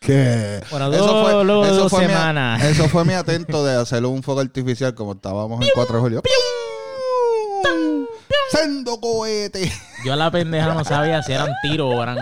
[0.00, 0.60] ¿Qué?
[0.70, 2.62] Bueno, dos- luego de dos mi- semanas.
[2.64, 6.22] eso fue mi atento de hacer un fuego artificial como estábamos en 4 de julio.
[8.50, 9.70] Sendo cohete.
[10.06, 12.16] Yo la pendeja no sabía si eran tiros o eran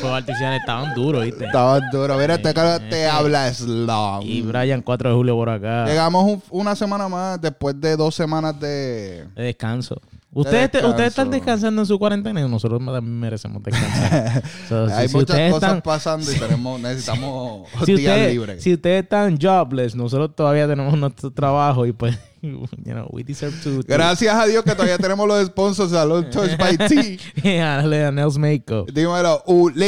[0.00, 0.60] fuegos artificiales.
[0.60, 1.46] Estaban duros, ¿viste?
[1.46, 2.16] Estaba duro.
[2.18, 4.22] Mira, este cara te habla slam.
[4.22, 5.86] Y Brian 4 de julio por acá.
[5.86, 9.26] Llegamos un- una semana más después de dos semanas de...
[9.34, 10.00] De descanso.
[10.34, 10.88] Ustedes, te- descanso.
[10.90, 14.42] ustedes están descansando en su cuarentena y nosotros también merecemos descansar.
[14.68, 18.62] So, Hay si muchas cosas están- pasando y tenemos, necesitamos si, días ustedes- libres.
[18.62, 23.54] si ustedes están jobless, nosotros todavía tenemos nuestro trabajo y pues, you know, we deserve
[23.62, 23.80] to.
[23.86, 27.18] Gracias a Dios que todavía tenemos los sponsors de Salud Touch by.
[27.42, 28.90] Yeah, Nels Makeup.
[28.90, 29.84] Dímelo, Uli.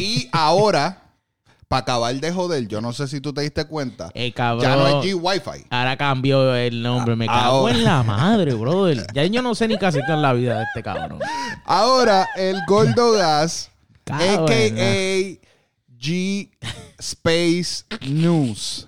[0.00, 1.01] Y ahora,
[1.72, 4.62] para acabar de joder, yo no sé si tú te diste cuenta, Eh, cabrón.
[4.62, 5.64] ya no es G-Wi-Fi.
[5.70, 7.16] Ahora cambió el nombre.
[7.16, 7.72] Me A- cago ahora.
[7.74, 9.06] en la madre, brother.
[9.14, 11.18] Ya yo no sé ni casi es la vida de este cabrón.
[11.64, 13.70] Ahora, el Gordo Gas,
[14.04, 15.38] Cabrón, a.k.a.
[15.98, 16.50] G
[16.98, 18.86] Space News.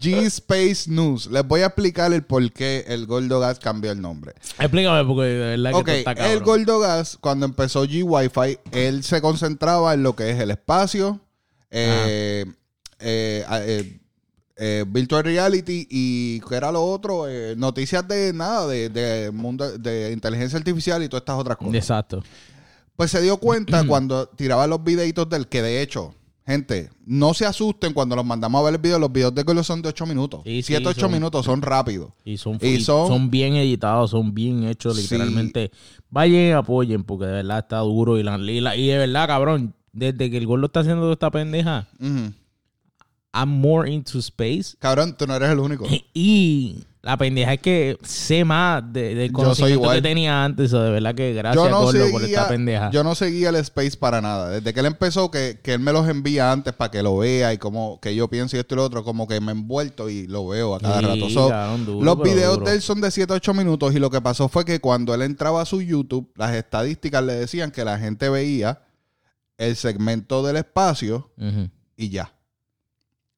[0.00, 1.26] G Space News.
[1.26, 4.32] Les voy a explicar el por qué el Gordo Gas cambió el nombre.
[4.60, 6.32] Explícame porque de verdad que está cabrón.
[6.32, 11.18] el Gordo Gas, cuando empezó G-Wi-Fi, él se concentraba en lo que es el espacio,
[11.72, 12.44] eh,
[13.00, 14.00] eh, eh,
[14.56, 17.24] eh, virtual reality y ¿qué era lo otro?
[17.56, 21.74] Noticias de nada, de, de mundo de inteligencia artificial y todas estas otras cosas.
[21.74, 22.22] Exacto.
[22.94, 26.14] Pues se dio cuenta cuando tiraba los videitos del que de hecho,
[26.46, 29.64] gente, no se asusten cuando los mandamos a ver el video, los videos de Gordo
[29.64, 30.42] son de 8 minutos.
[30.44, 32.12] Sí, sí, 7, 8 son- minutos, son rápidos.
[32.24, 35.02] Y son, Y son- son, bien editados, son bien hechos, Sí.
[35.02, 35.70] literalmente.
[36.10, 38.18] Vayan y apoyen, porque de verdad está duro.
[38.18, 41.30] Y, la, y, la- y de verdad, cabrón, desde que el gordo está haciendo esta
[41.30, 41.86] pendeja.
[43.34, 44.76] I'm more into space.
[44.78, 45.86] Cabrón, tú no eres el único.
[46.14, 50.72] Y la pendeja es que sé más de, del conocimiento que tenía antes.
[50.74, 52.90] o de verdad que gracias, no gordo, por esta pendeja.
[52.92, 54.50] yo no seguía el Space para nada.
[54.50, 57.52] Desde que él empezó, que, que él me los envía antes para que lo vea
[57.54, 60.26] y como que yo pienso y esto y lo otro, como que me envuelto y
[60.28, 61.30] lo veo a cada Sí, rato.
[61.30, 62.66] So, cabrón, duro, los videos duro.
[62.70, 65.12] de él son de 7 a 8 minutos y lo que pasó fue que cuando
[65.14, 68.80] él entraba a su YouTube, las estadísticas le decían que la gente veía
[69.58, 71.30] el segmento del espacio
[71.96, 72.34] y ya.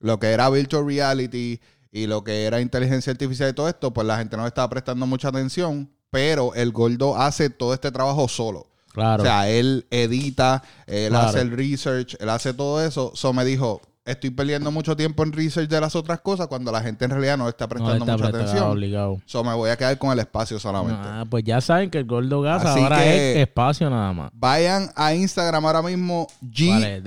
[0.01, 1.61] Lo que era virtual reality
[1.91, 5.07] y lo que era inteligencia artificial y todo esto, pues la gente no estaba prestando
[5.07, 8.71] mucha atención, pero el gordo hace todo este trabajo solo.
[8.93, 9.23] Claro.
[9.23, 11.29] O sea, él edita, él Claro.
[11.29, 13.13] hace el research, él hace todo eso.
[13.15, 16.83] So me dijo, estoy perdiendo mucho tiempo en research de las otras cosas cuando la
[16.83, 18.65] gente en realidad no está no prestando está mucha atención.
[18.65, 19.21] obligado.
[19.27, 21.01] So me voy a quedar con el espacio solamente.
[21.03, 24.31] Ah, pues ya saben que el gordo gas Así ahora es espacio nada más.
[24.35, 27.03] Vayan a Instagram ahora mismo Vale,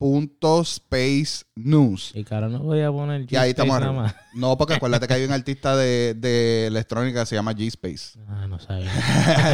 [0.00, 1.48] de g.spacenews.
[1.56, 2.12] g.spacenews.
[2.14, 4.14] Y cara, no voy a poner Y ahí G-Space estamos nada más.
[4.34, 8.18] No, porque acuérdate que hay un artista de, de electrónica que se llama G-Space.
[8.28, 8.88] Ah, no sabía.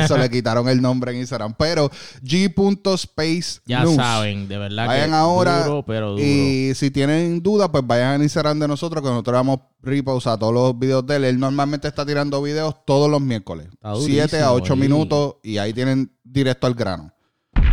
[0.04, 1.54] Eso le quitaron el nombre en Instagram.
[1.56, 1.90] Pero
[2.22, 3.62] g.spacenews.
[3.64, 6.22] Ya saben, de verdad Vayan que ahora duro, pero duro.
[6.22, 10.38] Y si tienen duda, pues vayan al Instagram de nosotros, que nosotros damos repost a
[10.38, 11.24] todos los videos de él.
[11.24, 13.68] Él normalmente está tirando videos todos los miércoles.
[13.72, 14.78] Está 7 a durísimo 8 ahí.
[14.80, 17.12] minutos y ahí tienen directo al grano.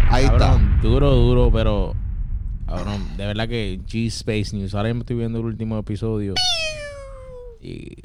[0.09, 1.93] Ahí Cabrón, duro, duro, pero
[2.75, 4.73] cabrón, de verdad que G-Space News.
[4.75, 6.33] Ahora mismo estoy viendo el último episodio.
[7.61, 7.95] Y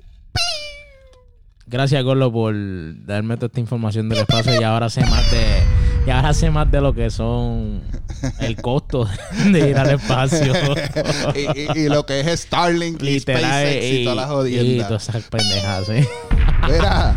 [1.67, 2.55] gracias, Gorlo, por
[3.07, 5.63] darme toda esta información del espacio y ahora sé más de
[6.07, 7.83] y ahora sé más de lo que son
[8.41, 9.09] el costo
[9.53, 10.53] de ir al espacio.
[11.35, 14.31] y, y- y lo que es Starlink y Literal SpaceX y, y, todas las y
[14.33, 14.89] jodiendas.
[14.89, 16.09] todas esas pendejas, ¿eh?
[16.69, 17.17] Mira,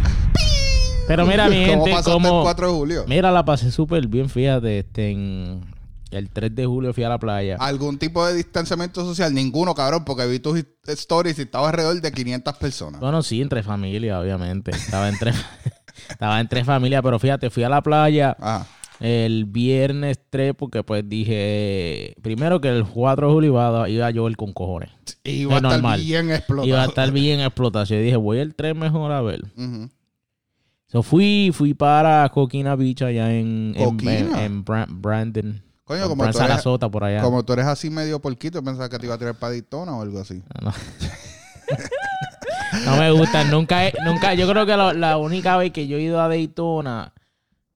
[1.08, 3.06] Pero mira, mi ¿cómo gente, pasaste como el 4 de julio?
[3.08, 5.62] Mira, la pasé súper bien, fíjate, este, en
[6.12, 7.58] el 3 de julio fui a la playa.
[7.60, 9.34] ¿Algún tipo de distanciamiento social?
[9.34, 13.00] Ninguno, cabrón, porque vi tus stories y estaba alrededor de 500 personas.
[13.02, 14.72] Bueno, sí, entre familia, obviamente.
[14.72, 15.32] Estaba entre,
[16.10, 18.66] estaba entre familia, pero fíjate, fui a la playa Ajá.
[19.00, 24.08] el viernes 3 porque pues dije, primero que el 4 de julio iba a, iba
[24.08, 24.90] a llover con cojones.
[25.24, 26.00] Iba a Es estar normal.
[26.02, 26.68] bien explotado.
[26.68, 28.00] Iba a estar bien explotación.
[28.00, 29.44] Y dije, voy el 3 mejor a ver.
[29.56, 29.90] Ujú.
[30.88, 35.62] So, fui, fui para Coquina Beach allá en, en, en- en Bra- Brandon.
[35.90, 37.22] Coño, como tú, eres, Sarasota, por allá.
[37.24, 40.02] como tú eres así medio porquito, pensaba que te iba a tirar para Daytona o
[40.04, 40.42] algo así.
[40.62, 40.72] No.
[42.86, 45.98] No me gusta, nunca, he- nunca, yo creo que la, la única vez que yo
[45.98, 47.14] he ido a Daytona,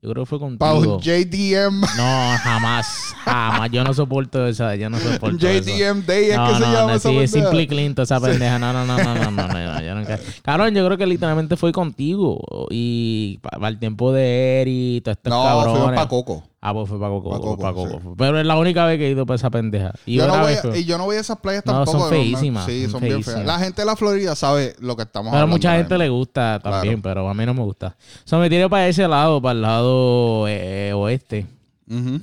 [0.01, 0.97] yo creo que fue contigo.
[0.97, 2.87] un JDM, No, jamás,
[3.23, 5.69] jamás, yo no soporto esa, yo no soporto eso.
[5.71, 7.49] JDM Day es No, que se no, llama no, esa sí, es pendeja.
[7.51, 8.59] Simply Clinton esa pendeja.
[8.59, 10.19] No, no, no, no, no, no, no, no, yo nunca.
[10.43, 12.39] Cabrón, yo creo que literalmente fue contigo.
[12.69, 15.95] Y para el tiempo de Eri, todos estos No, fuimos cabrones.
[15.95, 16.43] para Coco.
[16.65, 17.29] Ah, pues fue para Coco.
[17.29, 17.75] Pa' Coco, pa' sí.
[17.75, 18.15] Coco.
[18.17, 19.91] Pero es la única vez que he ido para esa pendeja.
[20.05, 21.99] Y Yo no, voy a, y yo no voy a esas playas No, tampoco.
[21.99, 23.43] son feísimas, Sí, son bien feas.
[23.45, 25.57] La gente de la Florida sabe lo que estamos Pero a hablando.
[25.57, 27.15] mucha ahora gente le gusta también, Claro.
[27.15, 27.97] pero a mí no me gusta.
[27.97, 31.47] O sea, me tiré para ese lado, para el lado eh, oeste.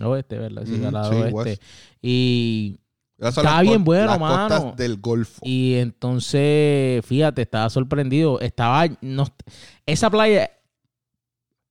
[0.03, 0.63] Oeste, ¿verdad?
[0.65, 1.33] Sí, al lado sí, oeste.
[1.35, 1.63] west.
[2.01, 2.81] Y,
[3.19, 4.49] Está bien bueno, las mano.
[4.57, 5.43] costas del Golfo.
[5.45, 8.41] y entonces, fíjate, estaba sorprendido.
[8.41, 8.87] Estaba.
[9.03, 9.27] No,
[9.85, 10.51] esa playa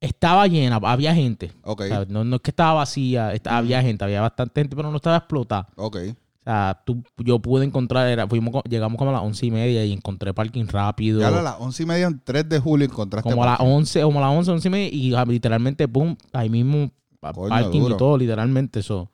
[0.01, 1.51] estaba llena, había gente.
[1.63, 4.89] Ok, O sea, no, no es que estaba vacía, había gente, había bastante gente, pero
[4.89, 5.67] no estaba explotada.
[5.75, 5.97] ok.
[6.41, 9.85] O sea, tú, yo pude encontrar, era, fuimos, llegamos como a las once y media
[9.85, 11.19] y encontré parking rápido.
[11.19, 13.29] Ya a las once y media, en 3 de julio, encontraste.
[13.29, 13.73] como a las parking.
[13.73, 17.49] 11, como a las 11, 11 y media, y ah, literalmente, pum, ahí mismo, Coño,
[17.49, 17.95] parking duro.
[17.95, 19.11] y todo, literalmente, eso.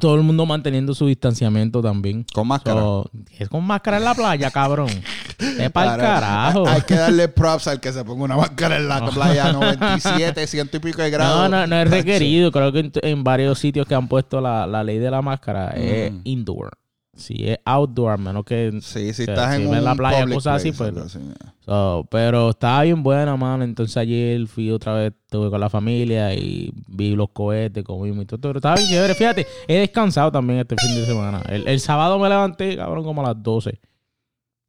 [0.00, 2.24] Todo el mundo manteniendo su distanciamiento también.
[2.32, 2.80] Con máscara.
[2.80, 4.88] So, es con máscara en la playa, cabrón.
[4.88, 6.66] Es para el Claro, carajo.
[6.66, 9.52] Hay, hay que darle props al que se ponga una máscara en la playa a
[9.52, 11.50] 97, ciento y pico de grados.
[11.50, 12.50] No, no, no es requerido.
[12.50, 15.70] Creo que en, en varios sitios que han puesto la, la ley de la máscara
[15.76, 16.20] es Mm.
[16.24, 16.70] indoor.
[17.14, 18.70] Si es outdoor, menos que...
[18.80, 21.18] Sí, si que estás si en un la playa, cosas así, place, pues.
[21.60, 23.64] So, pero estaba bien buena, mano.
[23.64, 28.26] Entonces ayer fui otra vez, estuve con la familia y vi los cohetes, comimos y
[28.26, 28.40] todo.
[28.40, 29.14] Pero estaba bien chévere.
[29.14, 31.42] Fíjate, he descansado también este fin de semana.
[31.48, 33.78] El, el sábado me levanté, cabrón, como a las 12.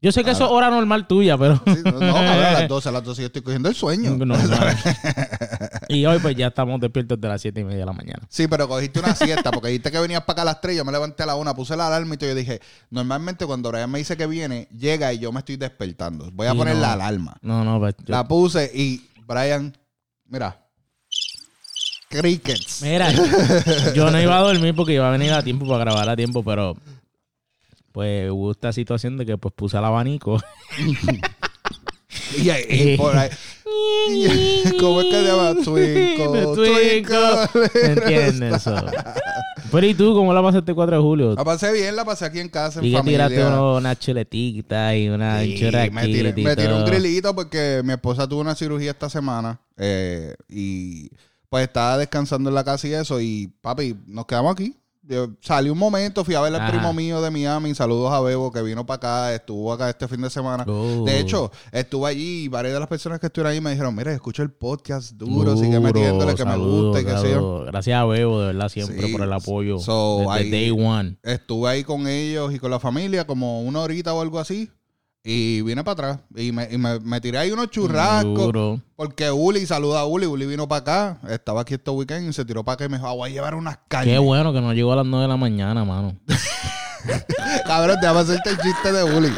[0.03, 1.55] Yo sé que eso es hora normal tuya, pero...
[1.65, 4.17] Sí, no, no, a las 12, a las 12 yo estoy cogiendo el sueño.
[4.17, 4.77] normal.
[5.89, 8.21] y hoy pues ya estamos despiertos de las 7 y media de la mañana.
[8.29, 10.77] Sí, pero cogiste una siesta porque dijiste que venías para acá a las 3.
[10.77, 12.17] Yo me levanté a la 1, puse la alarma y.
[12.17, 16.29] Yo dije, normalmente cuando Brian me dice que viene, llega y yo me estoy despertando.
[16.31, 16.81] Voy a poner no.
[16.81, 17.37] la alarma.
[17.41, 19.75] No, no, pues yo- La puse y Brian,
[20.25, 20.59] mira,
[22.09, 22.81] crickets.
[22.81, 23.11] Mira,
[23.95, 26.43] yo no iba a dormir porque iba a venir a tiempo para grabar a tiempo,
[26.43, 26.77] pero
[27.91, 30.41] pues hubo esta situación de que pues puse el abanico.
[32.37, 33.29] Y, y por ahí.
[34.79, 35.53] ¿Cómo es que se llama?
[35.63, 37.83] Twinkle, Twinkle.
[37.83, 38.75] ¿Entiendes eso?
[39.71, 41.33] Pero ¿y tú cómo la pasaste el 4 de julio?
[41.35, 43.27] La pasé bien, la pasé aquí en casa, en Y familia.
[43.27, 45.49] tiraste uno- una chuletita y una Sí,
[45.91, 49.59] me tiré, y me tiré un grillito porque mi esposa tuvo una cirugía esta semana
[49.77, 51.09] eh, y
[51.49, 54.75] pues estaba descansando en la casa y eso y papi, nos quedamos aquí.
[55.05, 56.71] Yo salí un momento, fui a ver al Ajá.
[56.71, 60.21] primo mío de Miami, saludos a Bebo que vino para acá, estuvo acá este fin
[60.21, 60.63] de semana.
[60.65, 61.03] Oh.
[61.05, 64.13] De hecho, estuve allí y varias de las personas que estuvieron ahí me dijeron, mira,
[64.13, 67.65] escucho el podcast duro, sigue metiéndole que me saludos, gusta y que sé yo.
[67.65, 69.11] Gracias a Bebo, de verdad, siempre Sí.
[69.11, 69.77] por el apoyo.
[69.79, 71.17] So, desde ahí- day one.
[71.21, 74.71] Estuve ahí con ellos y con la familia como una horita o algo así.
[75.25, 76.19] Y vine para atrás.
[76.35, 78.33] Y me, y me, me tiré ahí unos churrascos.
[78.33, 78.81] Duro.
[78.95, 80.25] Porque Uli, saluda a Uli.
[80.25, 81.17] Uli vino para acá.
[81.29, 83.33] Estaba aquí este weekend y se tiró para acá y me dijo, ah, voy a
[83.33, 84.19] llevar unas Qué carnes.
[84.19, 86.17] bueno que no llegó a las 9 de la mañana, mano.
[87.65, 89.29] Cabrón, déjame hacerte el chiste de Uli.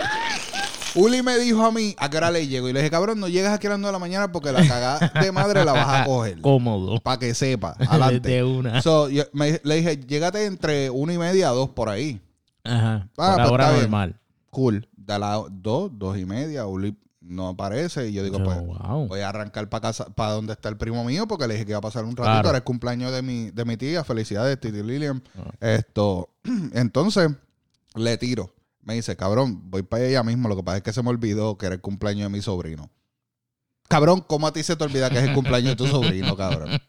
[0.95, 2.69] Uli me dijo a mí, ¿a qué hora le llego?
[2.69, 4.65] Y le dije, cabrón, no llegas aquí a las 9 de la mañana porque la
[4.65, 6.39] cagada de madre la vas a coger.
[6.41, 6.99] Cómodo.
[7.01, 7.75] Para que sepa.
[7.89, 8.29] Adelante.
[8.29, 8.81] De una.
[8.81, 12.21] So, yo- me- le dije, llégate entre una y media a dos por ahí.
[12.63, 13.07] Ajá.
[13.17, 13.81] Ah, por pues hora está bien.
[13.83, 14.15] normal.
[14.51, 14.87] Cool.
[15.05, 18.09] De las dos, dos y media, Uli no aparece.
[18.09, 19.07] Y yo digo, pues, wow.
[19.07, 21.71] voy a arrancar para casa, para donde está el primo mío, porque le dije que
[21.71, 22.23] iba a pasar un ratito.
[22.23, 22.49] Claro.
[22.49, 24.03] Era el cumpleaños de mi, de mi tía.
[24.03, 25.23] Felicidades, Titi Lilian.
[25.37, 25.51] Ah.
[25.59, 26.29] Esto,
[26.73, 27.31] entonces,
[27.95, 28.53] le tiro.
[28.81, 30.47] Me dice, cabrón, voy para ella mismo.
[30.47, 32.89] Lo que pasa es que se me olvidó que era el cumpleaños de mi sobrino.
[33.87, 36.69] Cabrón, ¿cómo a ti se te olvida que es el cumpleaños de tu sobrino, cabrón?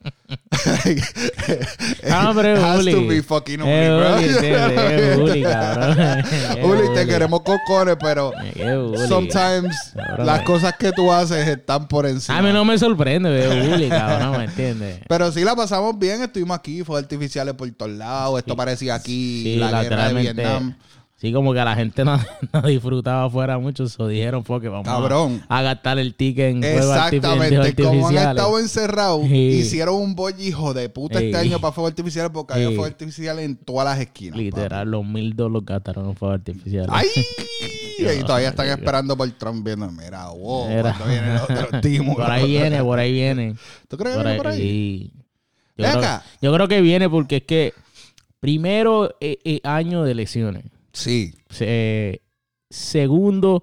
[2.11, 2.93] Ah, pero es Has Uli.
[2.93, 5.25] to be fucking Uli, Es bro.
[5.25, 5.99] Uli, cabrón.
[6.59, 9.07] Es Uli, te queremos cocones, pero Uli.
[9.09, 10.27] sometimes Cabrón.
[10.27, 12.39] las cosas que tú haces están por encima.
[12.39, 15.01] A mí no me sorprende ver Uli, cabrón, ¿me entiendes?
[15.09, 19.43] Pero sí la pasamos bien, estuvimos aquí, fuegos artificiales por todos lados, esto parecía aquí
[19.45, 20.15] Sí, la guerra de.
[20.15, 20.77] Vietnam.
[21.27, 22.19] Sí, como que la gente no,
[22.53, 25.43] no disfrutaba afuera mucho, so dijeron, porque vamos a- Cabrón.
[25.49, 29.35] A, gastar el ticket en fuegos artifi- fuegos Exactamente, como han estado encerrados, Sí.
[29.35, 33.45] hicieron un boll hijo de puta este año para fuegos artificiales porque había fuegos artificiales
[33.45, 34.39] en todas las esquinas.
[34.39, 36.89] Literal, los mil dólares gastaron en fuegos artificiales.
[36.93, 37.07] ¡Ay!
[37.99, 40.83] y todavía están esperando por Trump viendo, mira, wow, Mira.
[40.83, 42.15] cuando viene el otro timo.
[42.15, 43.55] Por ahí viene, por ahí viene.
[43.89, 44.59] ¿Tú crees que viene ahí, por ahí?
[44.61, 45.13] sí.
[45.79, 46.23] Yo, Ven creo, acá.
[46.41, 47.75] yo creo que viene porque es que
[48.41, 50.65] primero eh, eh, año de elecciones.
[50.97, 51.35] Sí.
[51.51, 52.23] Se-
[52.71, 53.63] segundo,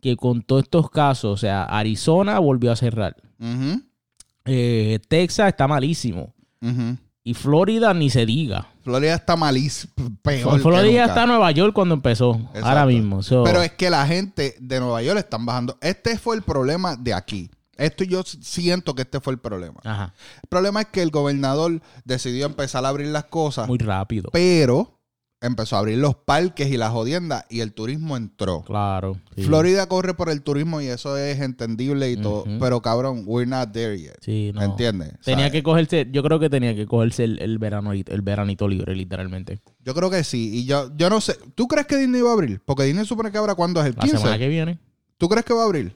[0.00, 3.16] que con todos estos casos, o sea, Arizona volvió a cerrar.
[4.44, 6.34] Eh, Texas está malísimo.
[7.24, 8.68] Y Florida ni se diga.
[8.82, 9.92] Florida está malísimo,
[10.22, 12.34] peor Florida está en Nueva York cuando empezó.
[12.36, 12.66] Exacto.
[12.68, 13.22] Ahora mismo.
[13.22, 15.76] So, Pero es que la gente de Nueva York están bajando.
[15.80, 17.50] Este fue el problema de aquí.
[17.76, 19.80] Esto yo siento que este fue el problema.
[19.84, 20.14] Ajá.
[20.42, 24.30] El problema es que el gobernador decidió empezar a abrir las cosas, Muy rápido.
[24.32, 24.95] pero
[25.40, 28.62] empezó a abrir los parques y las jodiendas y el turismo entró.
[28.62, 29.20] Claro.
[29.36, 29.42] sí.
[29.44, 32.44] Florida corre por el turismo y eso es entendible y todo.
[32.58, 34.16] Pero cabrón, we're not there yet.
[34.20, 34.62] Sí, no.
[34.62, 35.12] ¿Entiendes?
[35.24, 35.52] Tenía ¿Sabes?
[35.52, 39.60] que cogerse, yo creo que tenía que cogerse el, el, verano, el veranito libre, literalmente.
[39.84, 40.50] Yo creo que sí.
[40.58, 41.36] Y yo, yo no sé.
[41.54, 42.60] ¿Tú crees que Disney va a abrir?
[42.64, 44.38] Porque Disney supone que abra cuando es el La semana 15.
[44.38, 44.78] que viene.
[45.18, 45.94] ¿Tú crees que va a abrir?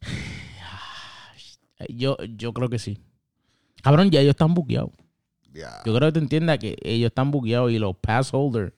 [1.90, 2.98] Yo, yo creo que sí.
[3.82, 4.90] Cabrón, ya ellos están buqueados.
[5.84, 8.72] Yo creo que te entiendas que ellos están buqueados y los pass holders,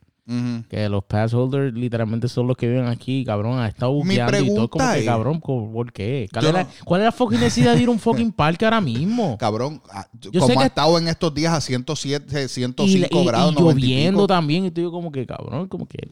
[0.69, 4.49] que los pass holders literalmente son los que viven aquí, cabrón, han estado buqueando y
[4.55, 4.69] todo.
[4.69, 6.29] Como que, cabrón, ¿co- ¿por qué?
[6.31, 8.65] ¿Cuál, es la, no- cuál es la fucking necesidad de ir a un fucking parque
[8.67, 9.39] ahora mismo?
[9.39, 13.27] Cabrón, ah, Yo como ha que- estado en estos días a 107, Y, 105 y-
[13.27, 16.11] grados, y 90 y lloviendo también, y digo como que, cabrón, como que...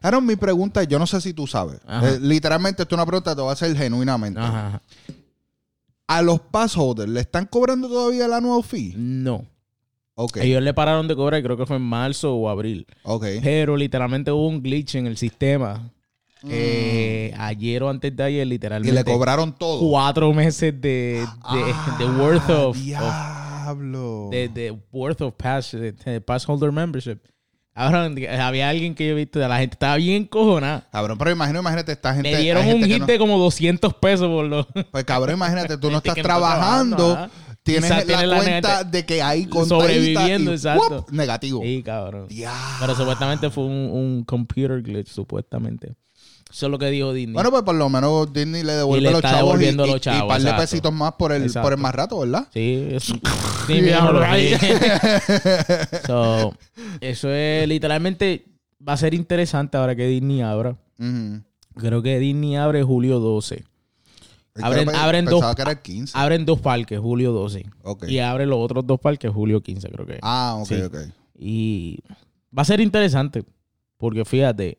[0.00, 1.80] Aaron, mi pregunta yo no sé si tú sabes.
[1.88, 4.40] Eh, literalmente, esto es una pregunta que te voy a hacer genuinamente.
[4.40, 4.80] Ajá.
[6.06, 8.94] ¿A los pass holders le están cobrando todavía el annual fee?
[8.96, 9.44] No.
[10.42, 12.86] Ellos le pararon de cobrar, creo que fue en marzo o abril.
[13.42, 15.90] Pero literalmente hubo un glitch en el sistema.
[16.48, 18.48] Eh, ayer o antes de ayer, Mm.
[18.48, 18.94] Y literalmente.
[18.94, 19.80] le cobraron todo.
[19.80, 20.80] cuatro meses de,
[21.20, 24.28] de, Ah, de worth of, of- Diablo.
[24.30, 27.18] de, de worth of pass, de, pass holder membership.
[27.74, 28.10] Ahora
[28.44, 30.88] había alguien que yo he visto, la gente estaba bien cojonada.
[30.90, 32.32] Cabrón, pero imagino, imagínate, esta gente.
[32.32, 34.66] Me dieron gente un hit no- de como 200 pesos por lo.
[34.90, 37.28] Pues cabrón, imagínate, tú no estás que no está trabajando.
[37.72, 41.04] Tienes la tiene la cuenta de que hay sobreviviendo, y, exacto.
[41.06, 41.10] ¡wup!
[41.10, 41.62] negativo.
[41.62, 42.26] Sí, cabrón.
[42.80, 45.94] Pero supuestamente fue un, un computer glitch, supuestamente.
[46.50, 47.34] Eso es lo que dijo Disney.
[47.34, 49.84] Bueno, pues por lo menos Disney le devuelve Y le los está chavos y, devolviendo
[49.84, 51.66] y- los y chavos, par de pesitos más por el, Exacto.
[51.66, 52.48] por el más rato, ¿verdad?
[52.54, 53.20] Sí, es, sí,
[53.68, 54.58] Bien, mira, lo right.
[54.60, 55.98] vi.
[56.06, 56.54] So,
[57.00, 58.46] eso es literalmente
[58.86, 60.74] va a ser interesante ahora que Disney abra.
[61.76, 63.64] Creo que Disney abre julio 12.
[64.62, 66.12] Abren- abren dos- que era el 15.
[66.18, 67.66] Abren dos parques, julio 12.
[67.82, 68.04] Ok.
[68.08, 70.18] Y abre los otros dos parques, julio 15, creo que.
[70.22, 70.80] Ah, ok, Sí.
[70.82, 70.96] ok.
[71.38, 71.98] Y
[72.56, 73.44] va a ser interesante.
[73.96, 74.78] Porque fíjate,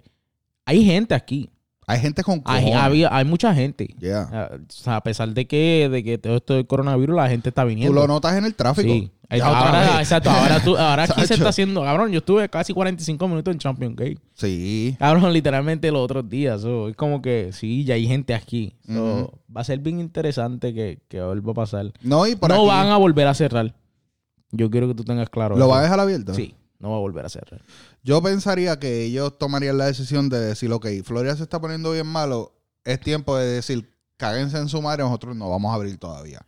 [0.65, 1.49] hay gente aquí.
[1.89, 3.87] Hay gente con Hay, hay mucha gente.
[3.99, 4.29] Yeah.
[4.31, 7.49] Ah, o sea, a pesar de que, de que todo esto del coronavirus, la gente
[7.49, 7.99] está Tú viniendo.
[7.99, 8.87] lo notas en el tráfico.
[8.87, 9.11] Sí.
[9.31, 13.27] Ya ahora, exacto, ahora, tú, ahora aquí se está haciendo, cabrón, yo estuve casi 45
[13.27, 14.19] minutos en Champion Gate.
[14.35, 14.95] Sí.
[14.99, 16.61] Cabrón, literalmente los otros días.
[16.61, 18.75] so, es como que sí, ya hay gente aquí.
[18.87, 19.33] So.
[19.55, 21.91] Va a ser bien interesante que, que vuelva a pasar.
[22.03, 22.67] No, y por no aquí.
[22.67, 23.73] van a volver a cerrar.
[24.51, 25.55] Yo quiero que tú tengas claro.
[25.55, 25.73] ¿Lo eso.
[25.73, 26.35] va a dejar abierto?
[26.35, 27.61] Sí, no va a volver a cerrar.
[28.03, 32.07] Yo pensaría que ellos tomarían la decisión de decir, ok, Florida se está poniendo bien
[32.07, 32.53] malo,
[32.85, 36.39] es tiempo de decir, cáguense en su madre, nosotros no vamos a abrir todavía.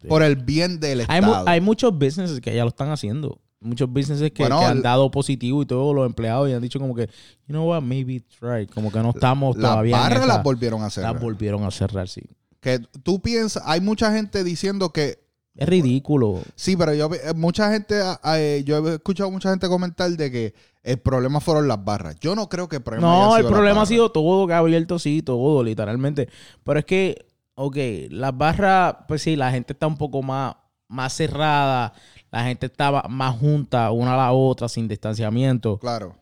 [0.00, 0.08] Sí.
[0.08, 1.48] Por el bien del Hay, mu- Estado.
[1.48, 3.40] hay muchos businesses que ya lo están haciendo.
[3.58, 6.78] Muchos businesses que, Bueno, que han dado positivo y todos los empleados y han dicho
[6.78, 8.66] como que, you know what, maybe try.
[8.66, 11.02] Como que no estamos las todavía en barras las volvieron a hacer.
[11.02, 12.22] las volvieron a cerrar, sí.
[12.60, 15.25] que tú piensas, hay mucha gente diciendo que
[15.56, 16.40] Es ridículo.
[16.54, 18.00] sí, pero yo eh, mucha gente,
[18.34, 22.16] eh, yo he escuchado mucha gente comentar de que el problema fueron las barras.
[22.20, 24.52] Yo no creo que el problema haya No, sido el problema ha sido todo que
[24.52, 26.28] ha abierto, sí, todo, literalmente.
[26.62, 27.76] Pero es que, ok,
[28.10, 30.54] las barras, pues sí, la gente está un poco más,
[30.88, 31.92] más cerrada,
[32.30, 35.78] la gente estaba más junta una a la otra, sin distanciamiento.
[35.78, 36.14] Claro.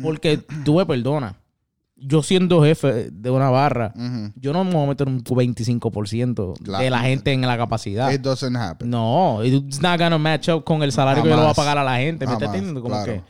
[0.00, 1.34] Porque tú me perdonas,
[2.00, 3.92] yo siendo jefe de una barra,
[4.36, 6.82] yo no me voy a meter un 25% Claro.
[6.84, 8.10] de la gente en la capacidad.
[8.12, 8.90] It doesn't happen.
[8.90, 11.78] No, it's not gonna match up con el salario que yo le voy a pagar
[11.78, 12.80] a la gente, ¿me estás entendiendo?
[12.82, 13.12] Como claro.
[13.12, 13.22] que,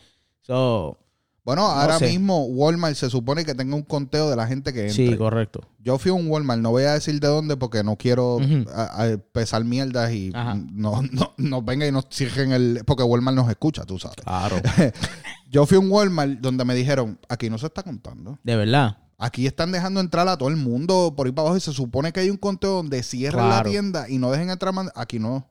[0.42, 0.96] so,
[1.44, 2.08] Bueno, ahora sé.
[2.08, 4.94] mismo Walmart se supone que tenga un conteo de la gente que entra.
[4.94, 5.60] sí, correcto.
[5.82, 8.66] Yo fui a un Walmart, no voy a decir de dónde porque no quiero Ujú.
[8.74, 12.82] a- a pesar mierdas y no, no, nos venga y nos cierren el...
[12.86, 14.16] Porque Walmart nos escucha, tú sabes.
[14.22, 14.56] Claro.
[15.50, 18.38] Yo fui a un Walmart donde me dijeron, aquí no se está contando.
[18.44, 18.98] De verdad.
[19.18, 22.12] Aquí están dejando entrar a todo el mundo por ahí para abajo y se supone
[22.12, 24.90] que hay un conteo donde cierran la tienda y no dejen entrar más.
[24.94, 25.46] Aquí no.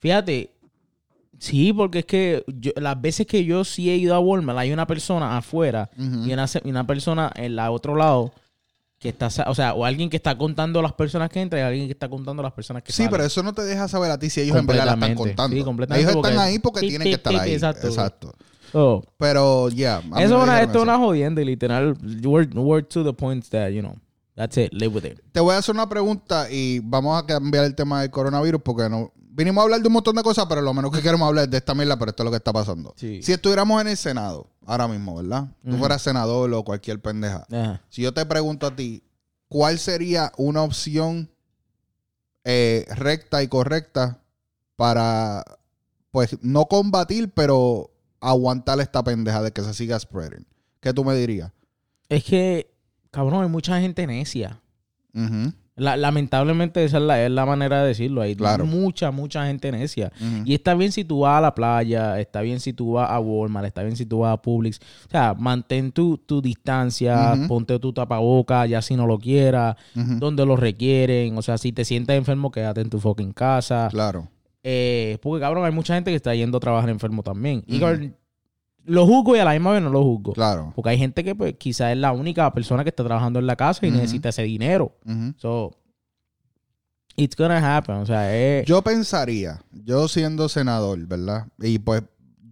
[0.00, 0.54] Fíjate,
[1.38, 4.72] sí, porque es que yo- las veces que yo sí he ido a Walmart, hay
[4.72, 8.32] una persona afuera y una, se- y una persona en la otro lado
[8.98, 11.86] que está, o sea, o alguien que está contando las personas que entran y alguien
[11.86, 13.12] que está contando las personas que Sí, salen.
[13.12, 15.56] pero eso no te deja saber a ti si ellos en verdad la están contando.
[15.56, 17.52] Sí, completamente, ellos están ahí porque Tic, tienen que estar tic, ahí.
[17.52, 17.86] exacto.
[17.86, 18.34] Exacto.
[19.16, 20.00] Pero, ya.
[20.02, 21.96] me eso es una, esto es una jodienda y literal.
[22.22, 23.94] We're to the point that, you know,
[24.34, 25.20] that's it, live with it.
[25.32, 28.88] Te voy a hacer una pregunta y vamos a cambiar el tema del coronavirus porque
[28.88, 29.12] no.
[29.38, 31.50] Vinimos a hablar de un montón de cosas, pero lo menos que queremos hablar es
[31.52, 32.92] de esta mierda, pero esto es lo que está pasando.
[32.96, 33.22] Sí.
[33.22, 35.46] Si estuviéramos en el Senado, ahora mismo, ¿verdad?
[35.64, 37.46] Tú fueras senador o cualquier pendeja.
[37.48, 37.80] Ajá.
[37.88, 39.04] Si yo te pregunto a ti,
[39.48, 41.30] ¿cuál sería una opción
[42.42, 44.20] eh, recta y correcta
[44.74, 45.44] para,
[46.10, 50.48] pues, no combatir, pero aguantar esta pendeja de que se siga spreading?
[50.80, 51.52] ¿Qué tú me dirías?
[52.08, 52.74] Es que,
[53.12, 54.60] cabrón, hay mucha gente necia.
[55.14, 55.52] Ujú.
[55.78, 58.20] La- lamentablemente esa es la, es la manera de decirlo.
[58.22, 58.66] Hay Claro.
[58.66, 60.12] mucha, mucha gente necia.
[60.20, 60.42] Ujú.
[60.44, 63.18] Y está bien si tú vas a la playa, está bien si tú vas a
[63.20, 64.78] Walmart, está bien si tú vas a Publix.
[65.06, 70.44] O sea, mantén tu, tu distancia, ponte tu tapaboca, ya si no lo quieras, donde
[70.44, 71.36] lo requieren.
[71.38, 73.88] O sea, si te sientes enfermo, quédate en tu fucking casa.
[73.90, 74.28] Claro.
[74.62, 77.62] Eh, porque, cabrón, hay mucha gente que está yendo a trabajar enfermo también.
[77.80, 78.14] Cabrón,
[78.88, 80.32] lo juzgo y a la misma vez no lo juzgo.
[80.32, 80.72] Claro.
[80.74, 83.56] Porque hay gente que pues, quizás es la única persona que está trabajando en la
[83.56, 84.96] casa y necesita ese dinero.
[85.04, 85.34] Ujú.
[85.36, 85.76] So,
[87.16, 87.96] it's gonna happen.
[87.96, 88.66] O sea, es...
[88.66, 91.46] Yo pensaría, yo siendo senador, ¿verdad?
[91.58, 92.02] Y pues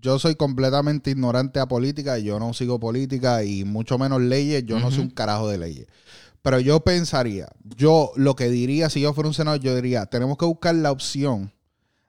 [0.01, 4.79] yo soy completamente ignorante a política, yo no sigo política y mucho menos leyes, yo
[4.79, 5.87] no sé un carajo de leyes.
[6.43, 10.37] Pero yo pensaría, yo lo que diría si yo fuera un senador, yo diría, tenemos
[10.37, 11.51] que buscar la opción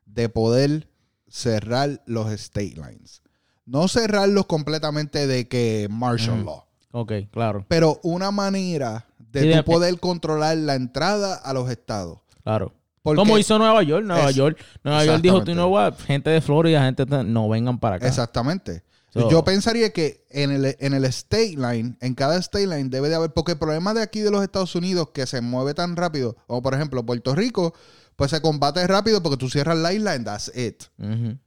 [0.05, 0.89] de poder
[1.27, 3.23] cerrar los state lines.
[3.67, 6.45] No cerrarlos completamente de que martial Ujú.
[6.45, 11.69] law, Ok, claro, pero una manera de Sí, tú poder controlar la entrada a los
[11.69, 12.19] estados.
[12.43, 12.73] claro.
[13.03, 14.05] Porque- Como hizo Nueva York.
[14.05, 17.47] Nueva Es- York, Nueva York dijo, tú no what, gente de Florida, gente de- no
[17.47, 18.07] vengan para acá.
[18.07, 18.83] Exactamente.
[19.13, 23.07] So- Yo pensaría que en el, en el state line, en cada state line debe
[23.07, 25.95] de haber, porque el problema de aquí de los Estados Unidos que se mueve tan
[25.95, 27.73] rápido, como por ejemplo Puerto Rico,
[28.17, 30.83] pues se combate rápido porque tú cierras la isla and that's it.
[30.99, 31.37] Ujú.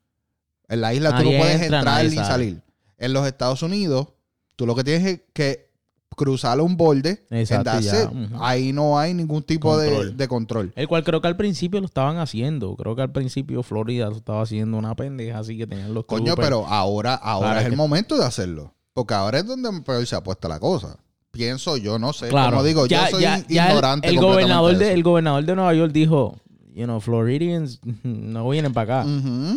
[0.70, 2.26] En la isla tú no puedes entra, entrar ni sale.
[2.26, 2.62] salir.
[2.96, 4.08] En los Estados Unidos,
[4.56, 5.68] tú lo que tienes es que
[6.16, 8.10] cruzar un borde Exacto, ya.
[8.40, 10.16] Ahí no hay ningún tipo de, Control.
[10.16, 10.72] de control.
[10.76, 12.76] El cual creo que al principio lo estaban haciendo.
[12.76, 16.34] Creo que al principio Florida lo estaba haciendo una pendeja, así que tenían los Coño,
[16.36, 18.74] pero ahora, ahora Claro, es el que- momento de hacerlo.
[18.92, 20.98] Porque ahora es donde peor se apuesta la cosa.
[21.30, 22.28] Pienso yo, no sé.
[22.28, 22.50] Claro.
[22.50, 24.08] Como digo, Ya- yo soy ya- ya el- ignorante.
[24.08, 24.94] El, completamente gobernador de de, eso.
[24.94, 26.36] el gobernador de Nueva York dijo,
[26.74, 29.10] you know, Floridians no vienen para acá.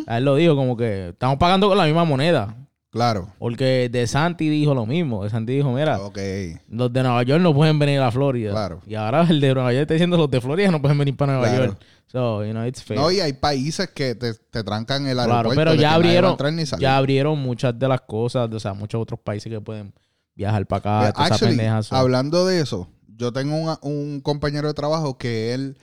[0.07, 2.55] A él lo dijo como que estamos pagando con la misma moneda.
[2.89, 3.29] Claro.
[3.39, 5.23] Porque De Santi dijo lo mismo.
[5.23, 8.51] De Santi dijo, mira, los de Nueva York no pueden venir a Florida.
[8.51, 8.81] Claro.
[8.85, 11.33] Y ahora el de Nueva York está diciendo los de Florida no pueden venir para
[11.33, 11.65] Nueva Claro.
[11.65, 11.77] York.
[12.05, 12.99] So, you know, it's fair.
[12.99, 15.59] No, y hay países que te, te trancan el Claro, aeropuerto.
[15.59, 16.37] pero de que ya abrieron,
[16.79, 19.91] ya abrieron muchas de las cosas, o sea, muchos otros países que pueden
[20.35, 21.09] viajar para acá.
[21.09, 21.95] Esa actually, pendeja, so.
[21.95, 25.79] hablando de eso, yo tengo un, un compañero de trabajo que él,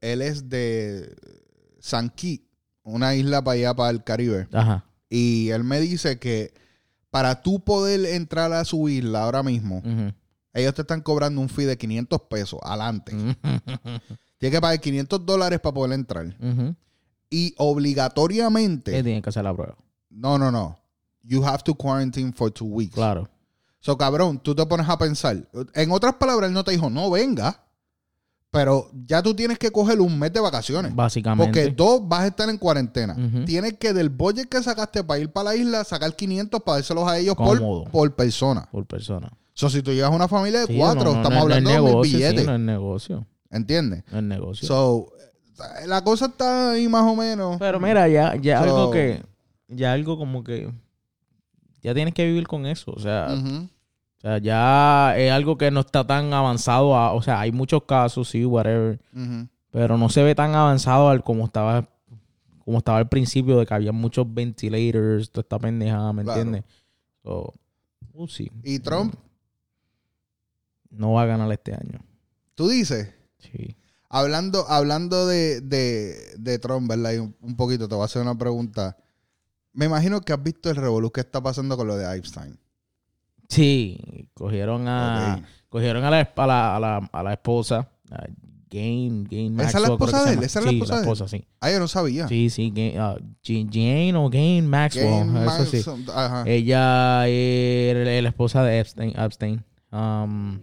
[0.00, 1.14] él es de
[1.80, 2.46] San Kitts,
[2.82, 4.48] una isla para allá, para el Caribe.
[4.52, 4.84] Ajá.
[5.08, 6.52] Y él me dice que
[7.10, 9.82] para tú poder entrar a su isla ahora mismo,
[10.52, 13.12] ellos te están cobrando un fee de 500 pesos adelante.
[14.38, 16.26] Tienes que pagar 500 dólares para poder entrar.
[16.40, 16.74] Ujú.
[17.28, 19.76] Y obligatoriamente, tienen que hacer la prueba.
[20.08, 20.78] no, no, no.
[21.22, 22.94] You have to quarantine for two weeks.
[22.94, 23.28] Claro.
[23.80, 25.48] So, cabrón, tú te pones a pensar.
[25.74, 27.62] En otras palabras, él no te dijo, no venga.
[28.52, 30.94] Pero ya tú tienes que coger un mes de vacaciones.
[30.94, 31.44] Básicamente.
[31.62, 33.14] Porque dos vas a estar en cuarentena.
[33.14, 33.44] Ujú.
[33.44, 37.08] Tienes que del budget que sacaste para ir para la isla, sacar 500 para dárselos
[37.08, 38.68] a ellos por, por persona.
[38.72, 39.30] por persona.
[39.54, 41.56] So, si tú llevas una familia de Sí, cuatro, no, no, estamos no, no es
[41.58, 42.46] hablando de mil negocio, sí, billetes.
[42.46, 43.26] no es negocio.
[43.50, 44.04] ¿Entiendes?
[44.10, 44.66] No es negocio.
[44.68, 45.12] So,
[45.86, 47.56] la cosa está ahí más o menos.
[47.58, 49.22] Pero mira, ya, ya So- algo que.
[49.68, 50.72] Ya algo como que.
[51.82, 52.90] Ya tienes que vivir con eso.
[52.96, 53.68] O sea, Ujú.
[54.20, 56.94] O sea, ya es algo que no está tan avanzado.
[56.96, 59.00] a- o sea, hay muchos casos, sí, whatever.
[59.70, 61.88] Pero no se ve tan avanzado al como estaba.
[62.64, 66.40] Como estaba al principio, de que había muchos ventilators, toda esta pendejada, ¿me Claro.
[66.40, 66.70] entiendes?
[67.24, 67.54] So,
[68.12, 68.50] we'll see.
[68.62, 69.14] Y Trump,
[70.90, 72.00] No va a ganar este año.
[72.54, 73.76] tú dices, Sí.
[74.08, 77.12] hablando, hablando de, de, de Trump, ¿verdad?
[77.12, 78.96] Y un, un poquito, te voy a hacer una pregunta.
[79.72, 82.58] Me imagino que has visto el revolú que está pasando con lo de Epstein.
[83.50, 85.36] Sí, cogieron a.
[85.40, 85.44] Ok.
[85.68, 87.88] Cogieron a la, a la, a la, a la esposa.
[88.10, 88.24] a
[88.72, 90.42] Jane, Jane ¿Esa es la Maxwell, esposa de él?
[90.44, 91.04] ¿Esa es la sí, esposa de él?
[91.04, 91.44] esposa, sí.
[91.60, 92.28] Ah, yo no sabía.
[92.28, 92.72] Sí, sí.
[92.72, 95.26] Ga- ah, Jane, Jane o Jane Maxwell.
[95.26, 95.84] Game eso sí.
[96.14, 96.44] Ajá.
[96.46, 99.12] Ella era la esposa de Epstein.
[99.18, 99.64] Epstein.
[99.92, 100.60] Um,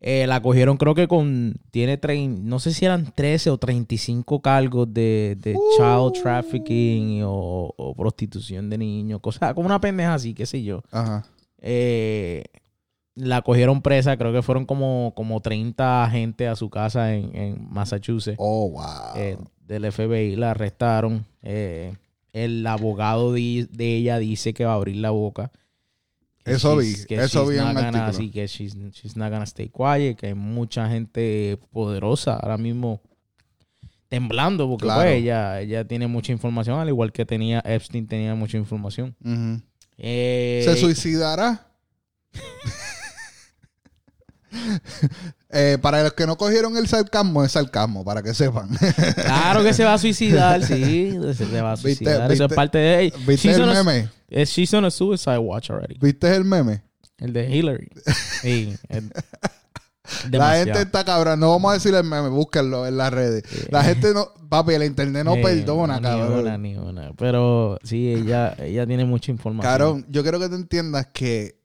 [0.00, 1.54] eh, la cogieron creo que con...
[1.70, 2.00] Tiene...
[2.00, 7.94] trein- no sé si eran 13 o 35 cargos de, de child trafficking o, o
[7.94, 9.20] prostitución de niños.
[9.20, 10.82] Cosas como una pendeja así, qué sé yo.
[10.90, 11.26] Ajá.
[11.58, 12.44] Eh,
[13.14, 17.68] la cogieron presa, creo que fueron como, como 30 agentes a su casa en, en
[17.70, 18.82] Massachusetts Oh, wow.
[19.16, 19.36] eh,
[19.66, 21.26] del FBI, la arrestaron.
[22.32, 25.50] El abogado di- de, ella dice que va a abrir la boca.
[26.44, 28.12] Eso vi, que eso vi en un gonna- artículo.
[28.12, 33.00] sí, que she's, she's not gonna stay quiet, que hay mucha gente poderosa ahora mismo
[34.08, 35.02] temblando porque Claro.
[35.02, 39.14] pues, ella, ella tiene mucha información, al igual que tenía Epstein tenía mucha información.
[39.98, 41.66] Eh, ¿Se suicidará?
[45.52, 48.68] Eh, para los que no cogieron el sarcasmo, es sarcasmo, para que sepan.
[49.16, 51.16] Claro que se va a suicidar, sí.
[51.34, 52.30] Se, va a ¿Viste- suicidar.
[52.30, 53.16] Eso es viste- parte de ella.
[53.26, 54.08] ¿Viste She's el a- meme?
[54.28, 55.96] eh, She's on a suicide watch already.
[56.00, 56.82] ¿Viste el meme?
[57.18, 57.88] El de Hillary.
[58.42, 58.74] Sí.
[58.88, 59.10] el-
[60.30, 61.38] La gente está cabrón.
[61.40, 63.42] No vamos a decir el meme, búsquenlo en las redes.
[63.70, 66.38] La gente no, papi, el internet no Eh, perdona, ni cabrón.
[66.40, 67.12] una, ni una.
[67.16, 69.70] Pero sí, ella, ella tiene mucha información.
[69.70, 71.59] Cabrón, yo quiero que te entiendas que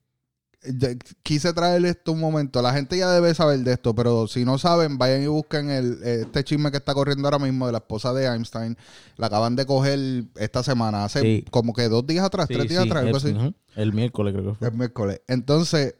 [1.23, 2.61] quise traerle esto un momento.
[2.61, 6.01] La gente ya debe saber de esto, pero si no saben, vayan y busquen el,
[6.03, 8.77] este chisme que está corriendo ahora mismo de la esposa de Einstein.
[9.17, 11.45] La acaban de coger esta semana, hace Sí.
[11.51, 14.55] como que dos días atrás, Sí, tres días sí, atrás, algo el, miércoles creo que
[14.59, 14.67] fue.
[14.69, 15.21] El miércoles.
[15.27, 15.95] Entonces,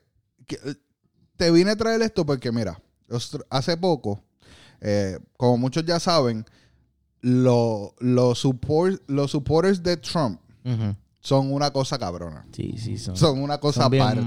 [0.47, 0.59] que-
[1.37, 2.79] te vine a traer esto porque, mira,
[3.49, 4.21] hace poco,
[4.81, 6.45] eh, como muchos ya saben,
[7.21, 10.95] lo- los, support, los supporters de Trump Ujú.
[11.25, 12.45] Son una cosa cabrona.
[12.51, 14.21] Sí, sí, son, Son una cosa son aparte.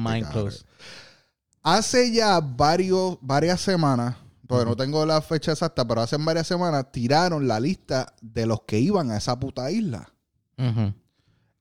[1.62, 6.90] Hace ya varios, varias semanas, porque no tengo la fecha exacta, pero hace varias semanas
[6.90, 10.12] tiraron la lista de los que iban a esa puta isla.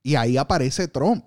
[0.04, 1.24] Y ahí aparece Trump.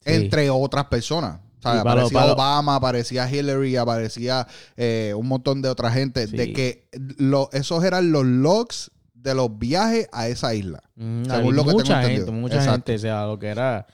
[0.00, 0.12] Sí.
[0.12, 1.40] Entre otras personas.
[1.62, 4.46] Sí, aparecía Obama, aparecía Hillary, aparecía
[4.76, 6.26] eh, un montón de otra gente.
[6.26, 6.36] Sí.
[6.36, 8.90] De que lo- esos eran los logs
[9.24, 10.80] de los viajes a esa isla.
[10.94, 12.72] Mm, Según lo que mucha gente, mucha Exacto.
[12.72, 13.86] gente, o sea, lo que era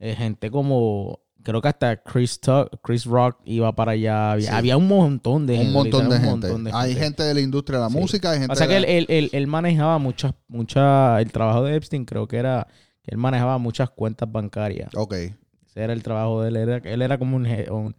[0.00, 4.54] eh, gente como creo que hasta Chris Tuck- Chris Rock iba para allá, había, Sí.
[4.56, 6.26] había un montón de gente, un montón de gente.
[6.26, 7.96] un montón de Hay gente de la industria de la Sí.
[7.98, 11.64] música, hay gente O sea que la- él, él- él manejaba muchas, muchas, el trabajo
[11.64, 12.66] de Epstein creo que era
[13.02, 14.90] que él manejaba muchas cuentas bancarias.
[14.96, 15.14] Ok.
[15.14, 16.56] Ese era el trabajo de él.
[16.56, 17.94] Era, él era como un, un,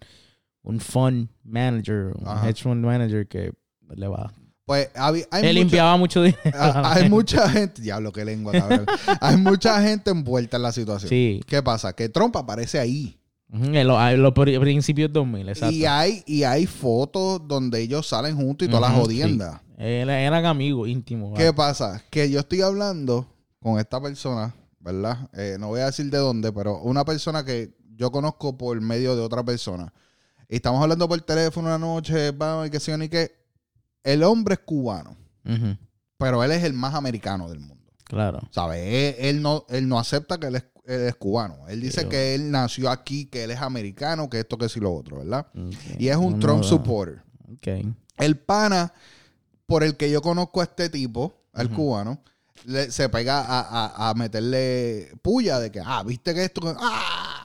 [0.63, 2.47] un fund manager, un Ajá.
[2.49, 3.53] hedge fund manager que
[3.95, 4.31] le va.
[4.71, 6.39] Pues hay, él mucha, limpiaba mucho dinero.
[6.53, 7.81] ah, hay mucha gente.
[7.81, 8.85] Diablo, qué lengua, cabrón.
[9.19, 11.09] hay mucha gente envuelta en la situación.
[11.09, 11.41] Sí.
[11.45, 11.91] ¿Qué pasa?
[11.93, 13.17] Que Trump aparece ahí.
[13.51, 15.75] En los, en los pri- principios 2000, exacto.
[15.75, 19.59] Y hay, y hay fotos donde ellos salen juntos y todas las Ujú, jodiendas.
[19.77, 21.31] Él- Eran amigos íntimos.
[21.37, 21.53] ¿Qué ¿vale?
[21.53, 22.01] pasa?
[22.09, 23.27] Que yo estoy hablando
[23.61, 25.27] con esta persona, ¿verdad?
[25.33, 29.17] Eh, no voy a decir de dónde, pero una persona que yo conozco por medio
[29.17, 29.91] de otra persona.
[30.47, 33.40] Y estamos hablando por teléfono una noche, vamos, y que sí, ni que.
[34.03, 35.15] El hombre es cubano,
[36.17, 37.91] pero él es el más americano del mundo.
[38.05, 38.39] Claro.
[38.51, 38.79] ¿Sabes?
[38.83, 41.67] Él, él no, él no acepta que él es, él es cubano.
[41.69, 44.79] Él dice Pero- que él nació aquí, que él es americano, que esto, que sí,
[44.79, 45.47] lo otro, ¿verdad?
[45.97, 47.21] Y es un No, Trump no, supporter.
[47.53, 47.67] Ok.
[48.17, 48.93] El pana
[49.65, 52.21] por el que yo conozco a este tipo, al cubano,
[52.65, 57.40] le- se pega a, a- a meterle puya de que, ah, viste que esto, ah,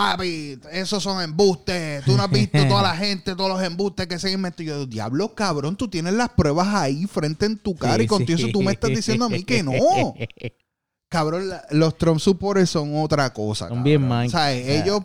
[0.00, 2.02] papi, esos son embustes.
[2.04, 4.64] Tú no has visto toda la gente, todos los embustes que se inventan.
[4.64, 8.06] Y yo, diablo, cabrón, tú tienes las pruebas ahí frente en tu cara y Sí,
[8.08, 8.42] con todo sí.
[8.44, 9.72] eso tú me estás diciendo a mí que no.
[11.08, 13.68] Cabrón, los Trump supporters son otra cosa.
[13.68, 15.00] Son bien mind- O sea, ellos,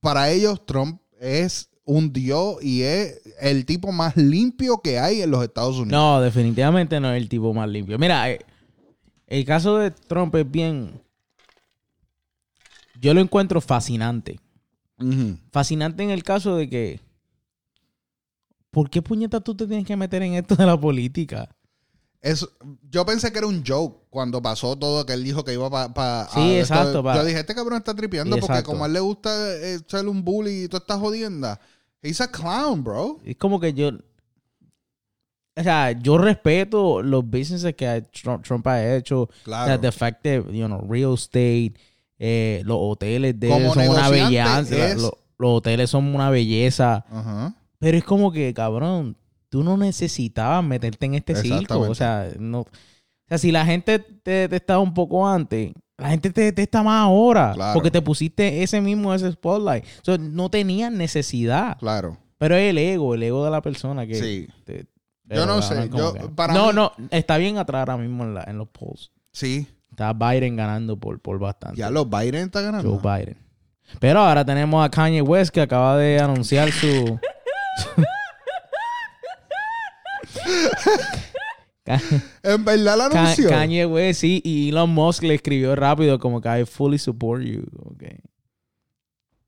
[0.00, 5.30] para ellos, Trump es un dios y es el tipo más limpio que hay en
[5.32, 5.90] los Estados Unidos.
[5.92, 7.98] No, definitivamente no es el tipo más limpio.
[7.98, 8.40] Mira, eh,
[9.26, 11.00] el caso de Trump es bien.
[13.00, 14.40] Yo lo encuentro fascinante.
[15.50, 17.00] Fascinante en el caso de que.
[18.70, 21.48] ¿Por qué puñeta tú te tienes que meter en esto de la política?
[22.20, 22.46] Es-
[22.90, 26.28] yo pensé que era un joke cuando pasó todo, que él dijo que iba para...
[26.28, 28.72] Sí, exacto, pa- Yo dije, este cabrón está tripeando Sí, porque exacto.
[28.72, 31.60] como a él le gusta eh, ser un bully y toda esta jodienda.
[32.02, 33.18] He's a clown, bro.
[33.24, 33.90] Es como que yo.
[35.58, 39.22] O sea, yo respeto los businesses que Trump, Trump ha hecho.
[39.22, 39.80] O sea, Claro.
[39.80, 41.74] the fact that, you know, real estate,
[42.18, 44.60] eh, los hoteles de Como son una belleza.
[44.60, 47.04] es- Los, los hoteles son una belleza.
[47.10, 47.54] Ajá.
[47.78, 49.16] Pero es como que, cabrón,
[49.48, 51.78] tú no necesitabas meterte en este circo.
[51.80, 52.60] O sea, no.
[52.60, 52.66] O
[53.28, 56.82] sea, si la gente te, te estaba un poco antes, la gente te, te está
[56.82, 57.52] más ahora.
[57.54, 57.74] Claro.
[57.74, 59.84] Porque te pusiste ese mismo, ese spotlight.
[59.84, 61.76] O sea, no tenías necesidad.
[61.78, 62.16] Claro.
[62.38, 64.14] Pero es el ego, el ego de la persona que.
[64.14, 64.48] Sí.
[64.64, 64.86] te-
[65.28, 68.44] Yo no sé, yo- para no, mí- no, está bien atrás ahora mismo en, la-
[68.44, 69.10] en los polls.
[69.32, 69.66] Sí.
[69.96, 71.78] Está Biden ganando por, por bastante.
[71.78, 72.98] Ya los Biden está ganando.
[72.98, 73.38] Joe Biden.
[73.98, 77.18] Pero ahora tenemos a Kanye West que acaba de anunciar su.
[82.42, 83.48] En verdad la Ka- anunció.
[83.48, 87.62] Kanye West, sí, y Elon Musk le escribió rápido como que I fully support you.
[87.94, 88.18] Okay.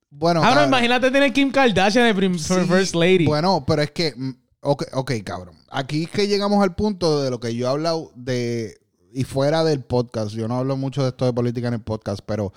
[0.09, 3.27] Bueno, Ahora ah, imagínate tener Kim Kardashian de sí, First Lady.
[3.27, 4.31] Bueno, pero es que, mm,
[4.63, 5.57] ok, ok, cabrón.
[5.69, 8.79] Aquí es que llegamos al punto de lo que yo he hablado de,
[9.13, 12.21] y fuera del podcast, yo no hablo mucho de esto de política en el podcast,
[12.25, 12.53] pero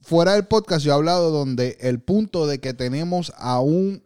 [0.00, 4.02] fuera del podcast yo he hablado donde el punto de que tenemos a un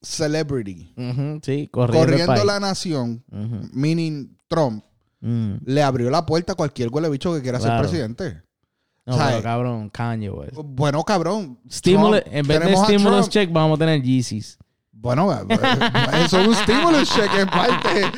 [0.00, 0.94] celebrity
[1.42, 3.24] sí, corriendo, la nación,
[3.72, 4.84] meaning Trump,
[5.20, 5.54] mm.
[5.64, 7.74] le abrió la puerta a cualquier huele bicho que quiera Claro.
[7.74, 8.42] ser presidente.
[9.06, 10.54] No, cabrón, Kanye West.
[10.54, 11.58] Bueno, cabrón.
[11.82, 14.58] Trump, en vez de stimulus check, vamos a tener Yeezys.
[15.00, 15.56] Bueno, eh,
[16.24, 18.10] eso es un stimulus check en parte.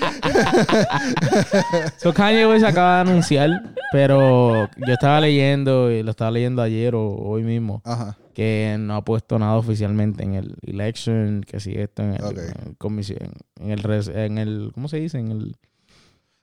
[1.98, 3.50] So Kanye West acaba de anunciar,
[3.92, 8.16] pero yo estaba leyendo, y lo estaba leyendo ayer o hoy mismo, Ajá.
[8.34, 12.38] que no ha puesto nada oficialmente en el election, que sigue esto en el, Ok.
[12.38, 15.18] en el comisión, en el, en el, ¿cómo se dice?
[15.18, 15.56] En el,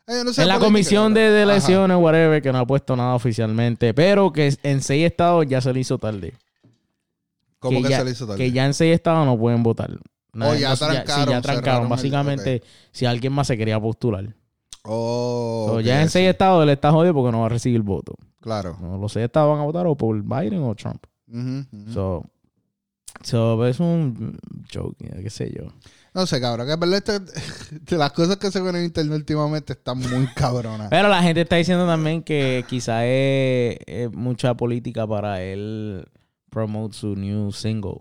[0.07, 1.51] Eh, no sé en la comisión de, de Ajá.
[1.51, 5.73] elecciones, whatever, que no ha puesto nada oficialmente, pero que en seis estados ya se
[5.73, 6.33] le hizo tarde.
[7.59, 8.37] ¿Cómo que, ya, se le hizo tarde?
[8.37, 9.89] Que ya en seis estados no pueden votar.
[10.45, 11.63] Oh, ya no- trancaron, sí, ya trancaron.
[11.63, 14.35] cerraron el- Básicamente, si alguien más se quería postular.
[14.83, 17.81] Oh, So, ok, ya en seis estados él está jodido porque no va a recibir
[17.81, 18.15] voto.
[18.39, 18.77] Claro.
[18.81, 21.03] No, los seis estados van a votar o por Biden o Trump.
[21.27, 21.91] Ujú, ujú.
[21.93, 22.23] So,
[23.23, 24.37] so, es un
[24.73, 25.67] joke, qué sé yo.
[26.13, 26.67] No sé, cabrón.
[26.67, 30.87] Que verdad este- las cosas que se ven en internet últimamente están muy cabronas.
[30.89, 36.05] Pero la gente está diciendo también que quizá es, es mucha política para él
[36.49, 37.99] promote su new single.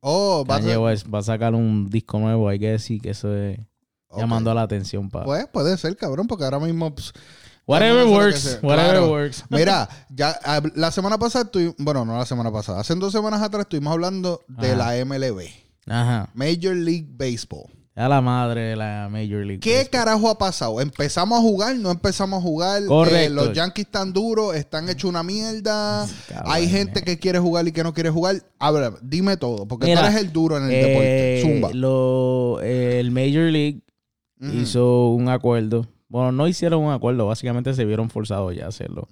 [0.00, 3.10] Oh, va a Kanye West va a sacar un disco nuevo, hay que decir que
[3.10, 3.58] eso es
[4.08, 4.20] Ok.
[4.20, 5.24] llamando a la atención para...
[5.24, 6.94] Pues puede ser, cabrón, porque ahora mismo.
[6.94, 7.12] pues,
[7.66, 9.10] whatever works, whatever Claro.
[9.10, 9.44] works.
[9.50, 10.38] Mira, ya
[10.74, 14.40] la semana pasada, estoy, bueno, no la semana pasada, hace dos semanas atrás estuvimos hablando
[14.48, 15.42] de la MLB,
[15.86, 16.30] Ajá.
[16.34, 17.66] Major League Baseball.
[17.98, 19.58] A la madre de la Major League.
[19.60, 19.90] ¿Qué Baseball.
[19.90, 20.80] carajo ha pasado?
[20.80, 21.76] ¿Empezamos a jugar?
[21.76, 22.84] ¿No empezamos a jugar?
[22.86, 23.16] Correcto.
[23.18, 26.06] Eh, los Yankees están duros, están hechos una mierda.
[26.28, 27.02] Cabrón, Hay gente eh.
[27.02, 28.36] que quiere jugar y que no quiere jugar.
[28.60, 31.42] A ver, dime todo, porque Mira, tú eres el duro en el Eh, deporte.
[31.42, 31.70] Zumba.
[31.74, 33.82] lo- eh, el Major League
[34.54, 35.86] hizo un acuerdo.
[36.08, 39.08] Bueno, no hicieron un acuerdo, básicamente se vieron forzados ya a hacerlo.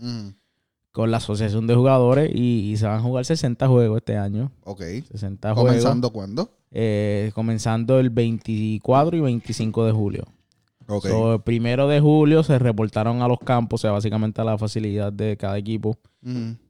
[0.92, 4.50] Con la asociación de jugadores y, y se van a jugar 60 juegos este año.
[4.64, 4.80] Ok.
[5.10, 5.68] 60 juegos.
[5.72, 6.50] ¿Comenzando cuándo?
[6.78, 10.24] Eh, comenzando el 24 y 25 de julio.
[10.88, 11.06] Ok.
[11.06, 14.58] So, el primero de julio se reportaron a los campos, o sea, básicamente a la
[14.58, 15.96] facilidad de cada equipo.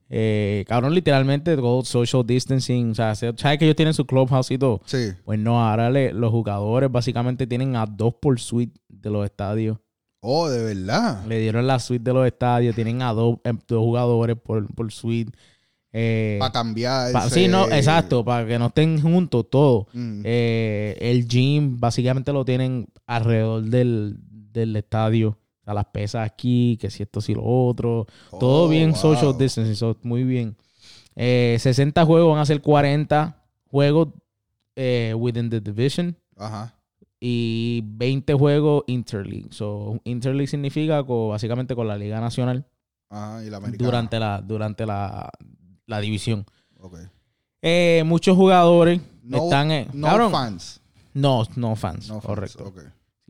[0.08, 2.92] Eh, cabrón, literalmente todo social distancing.
[2.92, 4.80] O sea, se- ¿sabes que ellos tienen su clubhouse y todo?
[4.84, 5.08] Sí.
[5.24, 9.78] Pues no, ahora le- los jugadores básicamente tienen a dos por suite de los estadios.
[10.20, 11.24] Oh, de verdad.
[11.26, 14.90] Le dieron la suite de los estadios, tienen a dos, em, dos jugadores por, por
[14.92, 15.32] suite.
[15.92, 17.12] Eh, Para cambiar.
[17.12, 19.86] pa- sí, no, exacto, para que no estén juntos todos.
[19.94, 20.20] Mm.
[20.24, 24.16] Eh, el gym básicamente lo tienen alrededor del,
[24.52, 25.30] del estadio.
[25.60, 28.06] O sea, las pesas aquí, que si esto, si lo otro.
[28.38, 29.00] Todo Oh, bien wow.
[29.00, 30.56] social distancing, so, muy bien.
[31.14, 34.08] Eh, 60 juegos van a ser 40 juegos
[34.76, 36.74] eh, within the division Ajá.
[37.18, 39.48] y 20 juegos interleague.
[39.50, 42.66] So, interleague significa co- básicamente con la Liga Nacional
[43.08, 43.42] Ajá.
[43.42, 43.86] Y la americana.
[43.86, 45.30] durante la durante la,
[45.86, 46.44] la división.
[47.62, 49.88] Eh, muchos jugadores No, están en...
[49.92, 50.80] no cabrón, fans.
[51.14, 52.24] No, no fans, No fans.
[52.26, 52.64] correcto.
[52.66, 52.78] Ok.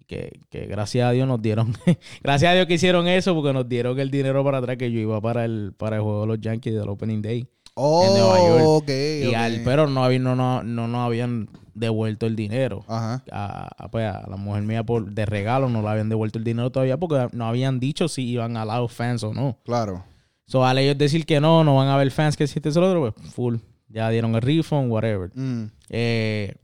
[0.06, 1.74] Que, que gracias a Dios nos dieron,
[2.22, 5.00] gracias a Dios que hicieron eso porque nos dieron el dinero para atrás que yo
[5.00, 7.48] iba para el, para el juego de los Yankees del Opening Day.
[7.74, 8.62] Oh, Nueva York.
[8.66, 8.88] ok.
[9.24, 9.34] Y ok.
[9.34, 12.84] al, pero no, había, no, no, no nos habían devuelto el dinero.
[12.88, 13.22] Ajá.
[13.30, 16.44] A, a, pues, a la mujer mía por, de regalo no le habían devuelto el
[16.44, 19.58] dinero todavía porque no habían dicho si iban a los fans o no.
[19.64, 20.04] Claro.
[20.46, 23.12] So, al ellos decir que no, no van a haber fans que existe eso otro,
[23.12, 23.56] pues full.
[23.88, 25.30] Ya dieron el refund, whatever.
[25.35, 25.64] Mm.
[25.90, 26.54] Eh,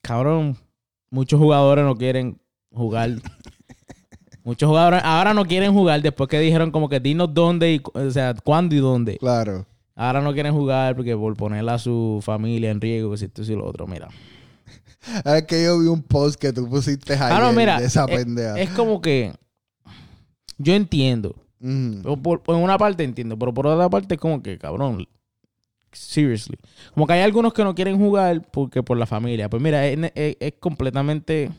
[0.00, 0.56] cabrón,
[1.10, 2.40] muchos jugadores no quieren
[2.72, 3.10] jugar.
[4.44, 8.10] muchos jugadores ahora no quieren jugar después que dijeron como que dinos dónde y, o
[8.10, 9.18] sea, cuándo y dónde.
[9.18, 9.66] Claro.
[9.96, 13.42] Ahora no quieren jugar porque por poner a su familia en riesgo, que si esto
[13.42, 14.08] y lo otro, mira.
[15.24, 18.24] Es que yo vi un post que tú pusiste Ah, mira, de esa eh.
[18.58, 19.32] Es como que
[20.58, 21.34] yo entiendo.
[21.60, 22.00] Mm.
[22.02, 25.06] Por, por- por una parte entiendo, pero por otra parte es como que, cabrón,
[25.92, 26.56] seriously.
[26.94, 29.48] Como que hay algunos que no quieren jugar porque por la familia.
[29.50, 31.50] Pues mira, es, es- es completamente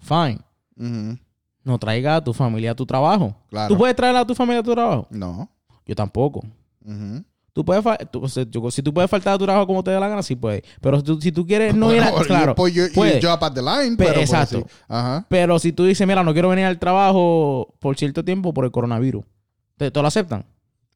[0.00, 0.40] fine.
[0.76, 1.18] Ujú.
[1.64, 3.34] No traiga a tu familia a tu trabajo.
[3.50, 3.68] Claro.
[3.68, 5.06] ¿Tú puedes traer a tu familia a tu trabajo?
[5.10, 5.50] No.
[5.86, 6.44] Yo tampoco.
[6.84, 7.24] Ujú.
[7.52, 9.82] Tú puedes fa- tú- o sea, yo- si tú puedes faltar a tu trabajo como
[9.82, 10.62] te dé la gana, sí puedes.
[10.80, 12.10] Pero si tú, si tú quieres no ir a...
[12.10, 13.20] Bueno, Claro, you put your- your puede.
[13.20, 14.66] job at the line, Pe- pero pues exacto.
[14.86, 15.26] Ajá.
[15.28, 18.70] Pero si tú dices, mira, no quiero venir al trabajo por cierto tiempo por el
[18.70, 19.24] coronavirus,
[19.78, 20.44] ¿te, te lo aceptan?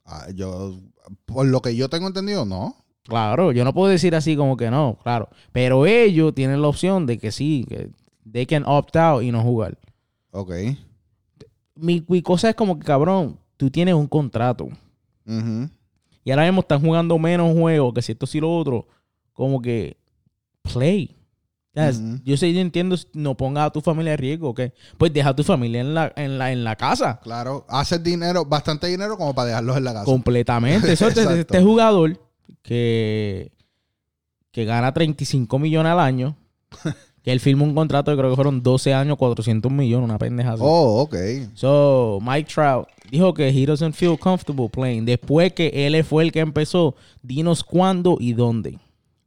[0.05, 0.79] Ah, yo,
[1.25, 2.77] por lo que yo tengo entendido, no.
[3.05, 5.29] Claro, yo no puedo decir así como que no, claro.
[5.51, 7.91] Pero ellos tienen la opción de que sí, que
[8.31, 9.79] they can opt out y no jugar.
[10.31, 10.53] Ok.
[11.75, 14.69] Mi, mi cosa es como que, cabrón, tú tienes un contrato.
[15.27, 15.69] Ujú.
[16.25, 18.87] Y ahora mismo están jugando menos juegos que si esto sí lo otro.
[19.33, 19.97] Como que
[20.63, 21.17] play.
[22.25, 24.61] Yo sé, yo entiendo, no pongas a tu familia en riesgo, ¿ok?
[24.99, 27.19] Pues deja a tu familia en la, en la, en la casa.
[27.23, 27.65] Claro.
[27.69, 30.05] Haces dinero, bastante dinero como para dejarlos en la casa.
[30.05, 30.93] Completamente.
[30.93, 32.21] Eso, este, este jugador
[32.63, 33.53] que,
[34.51, 36.37] que gana 35 millones al año,
[37.23, 40.53] que él firma un contrato de creo que fueron 12 años, 400 millones, una pendeja
[40.53, 40.63] así.
[40.63, 41.17] Oh, ok.
[41.55, 45.07] So, Mike Trout dijo que he doesn't feel comfortable playing.
[45.07, 48.79] Después que él fue el que empezó, dinos cuándo y dónde.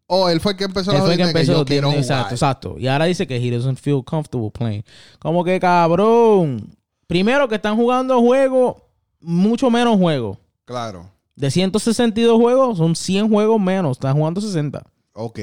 [0.08, 1.66] Oh, él fue el que empezó Él fue el que que empezó.
[1.66, 1.98] dinos- jugar.
[1.98, 2.76] exacto, exacto.
[2.78, 4.84] Y ahora dice que he doesn't feel comfortable playing.
[5.20, 6.76] Como que cabrón.
[7.08, 8.76] Primero que están jugando juegos,
[9.20, 10.38] mucho menos juegos.
[10.66, 11.10] Claro.
[11.36, 13.98] De 162 juegos, son 100 juegos menos.
[13.98, 14.84] Están jugando 60.
[15.14, 15.40] Ok.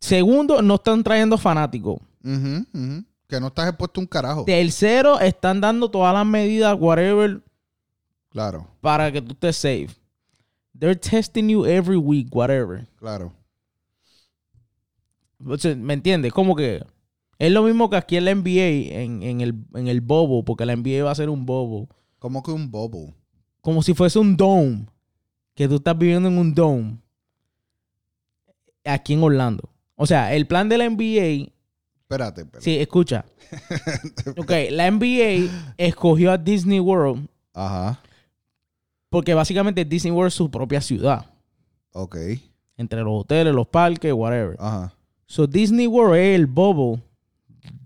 [0.00, 1.98] Segundo, no están trayendo fanáticos.
[2.22, 4.44] Que no estás expuesto un carajo.
[4.44, 7.40] Tercero, están dando todas las medidas, whatever,
[8.30, 9.88] Claro, para que tú estés safe.
[10.78, 12.86] They're testing you every week, whatever.
[12.98, 13.32] claro.
[15.38, 16.32] ¿Me entiendes?
[16.32, 16.82] Como que
[17.38, 20.64] es lo mismo que aquí en la NBA, en, en el, en el bobo, porque
[20.64, 21.88] la NBA va a ser un bobo.
[22.18, 23.14] Como que un bobo.
[23.60, 24.86] Como si fuese un dome.
[25.54, 26.98] Que tú estás viviendo en un dome.
[28.84, 29.68] Aquí en Orlando.
[29.94, 31.50] O sea, el plan de la NBA.
[32.02, 32.64] Espérate, espérate.
[32.64, 33.24] Sí, escucha.
[34.38, 38.00] Ok, la NBA escogió a Disney World Ajá.
[39.10, 41.26] Porque básicamente Disney World es su propia ciudad.
[41.92, 42.16] Ok.
[42.76, 44.56] Entre los hoteles, los parques, whatever.
[44.58, 44.94] Ajá.
[45.26, 47.00] So Disney World es el bobo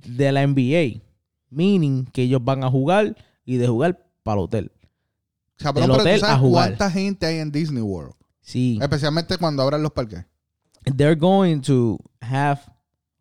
[0.07, 1.01] de la NBA.
[1.51, 4.73] Meaning que ellos van a jugar y de jugar para el hotel.
[5.57, 6.69] Cabrón, Del pero hotel tú sabes a jugar.
[6.69, 8.15] cuánta gente hay en Disney World.
[8.41, 8.79] Sí.
[8.81, 10.25] Especialmente cuando abran los parques.
[10.97, 12.61] They're going to have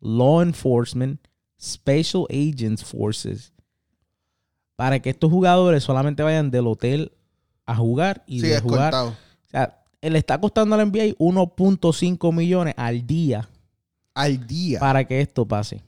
[0.00, 1.20] law enforcement,
[1.60, 3.52] special agents forces
[4.76, 7.12] para que estos jugadores solamente vayan del hotel
[7.70, 8.92] a jugar y Sí, de jugar.
[8.94, 9.14] O
[9.46, 13.48] sea, le está costando a la NBA 1.5 millones al día
[14.14, 14.80] Al día.
[14.80, 15.82] para que esto pase.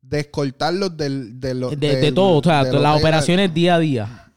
[0.00, 3.78] De escoltarlos del, de, los- De, de todo, o sea, del las operaciones día a
[3.78, 4.32] día.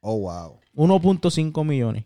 [0.00, 0.58] Oh, wow.
[0.74, 2.04] 1.5 millones.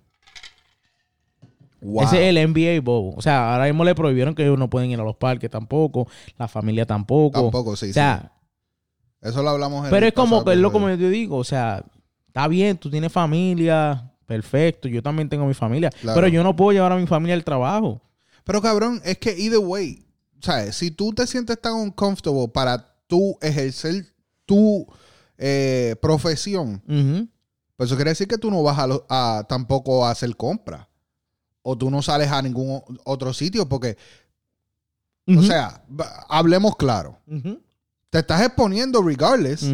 [1.80, 2.04] Wow.
[2.04, 3.14] Ese es el NBA bobo.
[3.16, 6.08] O sea, ahora mismo le prohibieron que ellos no pueden ir a los parques tampoco,
[6.38, 7.42] la familia tampoco.
[7.42, 8.32] Tampoco, sí, O sea,
[9.20, 11.44] Eso lo hablamos en pero el es como que es lo como yo digo, o
[11.44, 11.84] sea,
[12.36, 16.14] está bien, tú tienes familia, perfecto, yo también tengo mi familia, Claro.
[16.14, 18.02] pero yo no puedo llevar a mi familia al trabajo.
[18.44, 20.04] Pero cabrón, es que either way,
[20.42, 20.76] ¿sabes?
[20.76, 24.04] Si tú te sientes tan uncomfortable para tú ejercer
[24.44, 24.86] tu
[25.38, 26.82] eh, profesión,
[27.74, 30.86] pues eso quiere decir que tú no vas a, lo- a tampoco a hacer compras.
[31.62, 33.96] O tú no sales a ningún otro sitio porque,
[35.26, 35.82] o sea,
[36.28, 37.18] hablemos claro.
[38.10, 39.64] Te estás exponiendo regardless.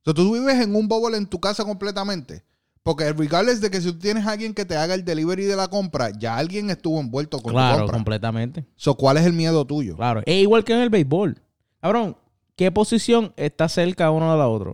[0.00, 2.42] O sea, tú vives en un bubble en tu casa completamente.
[2.82, 5.54] Porque regardless de que si tú tienes a alguien que te haga el delivery de
[5.56, 7.94] la compra, ya alguien estuvo envuelto con tu Claro, compra.
[7.96, 8.64] completamente.
[8.76, 9.96] So, ¿Cuál es el miedo tuyo?
[9.96, 10.22] Claro.
[10.24, 11.36] Es igual que en el béisbol.
[11.82, 12.16] Cabrón,
[12.56, 14.72] ¿qué posición está cerca uno de la otra?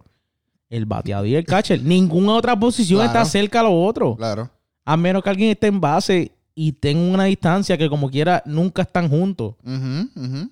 [0.70, 1.82] El bateador y el catcher.
[1.82, 3.10] Ninguna otra posición Claro.
[3.18, 4.14] está cerca a lo otro.
[4.14, 4.50] Claro.
[4.84, 8.82] A menos que alguien esté en base y tenga una distancia que como quiera nunca
[8.82, 9.56] están juntos.
[9.64, 10.50] Ujú, ujú.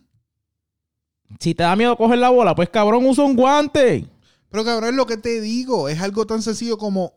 [1.38, 4.06] Si te da miedo coger la bola, pues cabrón, usa un guante.
[4.54, 5.88] Pero cabrón, es lo que te digo.
[5.88, 7.12] Es algo tan sencillo como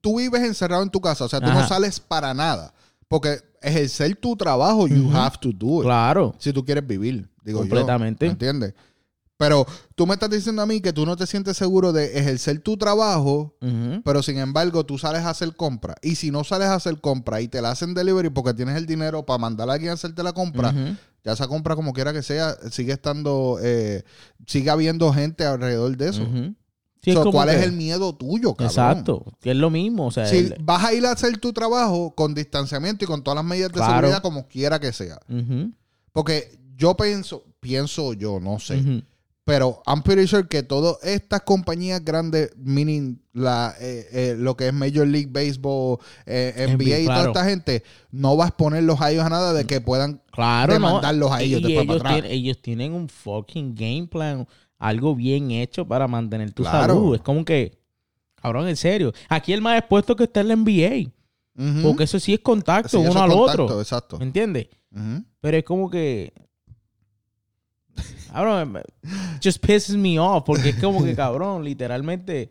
[0.00, 1.24] tú vives encerrado en tu casa.
[1.24, 2.72] O sea, tú no sales para nada.
[3.08, 5.86] Porque ejercer tu trabajo, you have to do it.
[5.86, 6.36] Claro.
[6.38, 8.26] Si tú quieres vivir, digo Completamente.
[8.26, 8.28] yo.
[8.28, 8.74] ¿Me entiendes?
[9.42, 12.60] Pero tú me estás diciendo a mí que tú no te sientes seguro de ejercer
[12.60, 13.56] tu trabajo,
[14.04, 15.96] pero sin embargo tú sales a hacer compra.
[16.00, 18.86] Y si no sales a hacer compra y te la hacen delivery porque tienes el
[18.86, 20.72] dinero para mandar a alguien a hacerte la compra,
[21.24, 24.04] ya esa compra como quiera que sea, sigue estando, eh,
[24.46, 26.24] sigue habiendo gente alrededor de eso.
[27.02, 28.66] Sí, So, ¿Cuál es el miedo tuyo, cabrón?
[28.70, 29.24] Exacto.
[29.40, 30.06] Que es lo mismo.
[30.06, 33.24] O sea, Si el- vas a ir a hacer tu trabajo con distanciamiento y con
[33.24, 33.92] todas las medidas de Claro.
[33.92, 35.18] seguridad como quiera que sea.
[36.12, 39.02] Porque yo pienso, pienso yo, no sé.
[39.44, 44.68] Pero I'm pretty sure que todas estas compañías grandes, meaning la, eh, eh, lo que
[44.68, 47.30] es Major League Baseball, eh, NBA y toda claro.
[47.32, 50.86] esta gente, no va a exponerlos a ellos a nada de que puedan Claro, no.
[50.86, 52.22] demandarlos a ellos Y después ellos, para atrás.
[52.22, 54.46] tienen, ellos tienen un fucking game plan,
[54.78, 56.94] algo bien hecho para mantener tu Claro.
[56.94, 57.14] salud.
[57.16, 57.78] Es como que,
[58.36, 59.12] cabrón, en serio.
[59.28, 61.10] Aquí el más expuesto que está en la NBA.
[61.82, 63.80] Porque eso sí es contacto Sí, uno es al contacto, otro.
[63.80, 64.18] Exacto.
[64.18, 64.68] ¿Me entiendes?
[65.40, 66.32] Pero es como que.
[68.32, 68.82] Cabrón,
[69.42, 70.44] just pisses me off.
[70.44, 72.50] Porque es como que, cabrón, literalmente.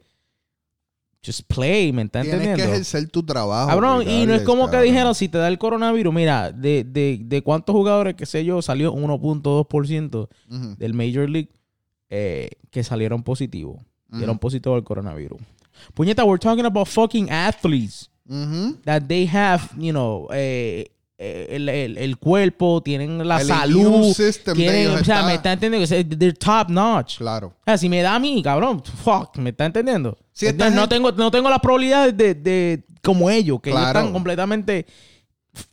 [1.24, 2.74] Just play, ¿me está Tienes que entendiendo?
[2.74, 3.70] ejercer tu trabajo.
[3.70, 4.86] Cabrón, y no es como que cabrón.
[4.90, 8.60] dijeron, si te da el coronavirus, mira, de, de, de cuántos jugadores, qué sé yo,
[8.64, 11.52] salió 1.2% Ujú, del Major League
[12.10, 13.80] eh, que salieron positivos.
[14.10, 15.40] Dieron positivo al coronavirus.
[15.94, 18.78] Puñeta, we're talking about fucking athletes ujú.
[18.84, 20.88] that they have, you know, eh,
[21.50, 24.14] el, el- el cuerpo, tienen la El salud,
[24.56, 27.18] tienen, o sea, está- me está entendiendo que they're top notch.
[27.18, 27.48] Claro.
[27.48, 30.18] O sea, si me da a mí, cabrón, fuck, ¿me está entendiendo?
[30.34, 34.12] Si esta no, tengo, no tengo las probabilidades de, de como ellos, que ellos están
[34.14, 34.86] completamente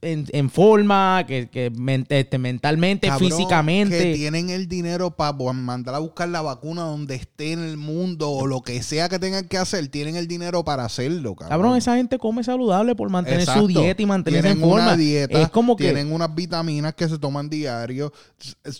[0.02, 3.96] en, en forma, que, que men- este, mentalmente, Cabrón, físicamente.
[3.96, 8.28] Que tienen el dinero para mandar a buscar la vacuna donde esté en el mundo
[8.30, 9.86] o lo que sea que tengan que hacer.
[9.88, 11.50] Tienen el dinero para hacerlo, cabrón.
[11.50, 13.62] Cabrón, esa gente come saludable por mantener Exacto.
[13.62, 14.84] su dieta y mantenerse tienen en forma.
[14.86, 15.84] Una dieta, es como que.
[15.84, 18.12] Tienen unas vitaminas que se toman diario.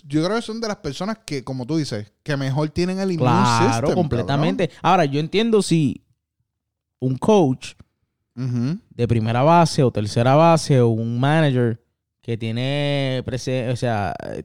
[0.05, 3.11] Yo creo que son de las personas que, como tú dices, que mejor tienen el
[3.11, 4.69] immune Claro, system, completamente.
[4.81, 6.03] Ahora, yo entiendo si
[6.99, 7.73] un coach
[8.39, 8.69] cabrón.
[8.71, 8.79] Ujú.
[8.95, 11.81] de primera base o tercera base o un manager
[12.21, 13.23] que tiene
[13.71, 14.43] o sea, eh,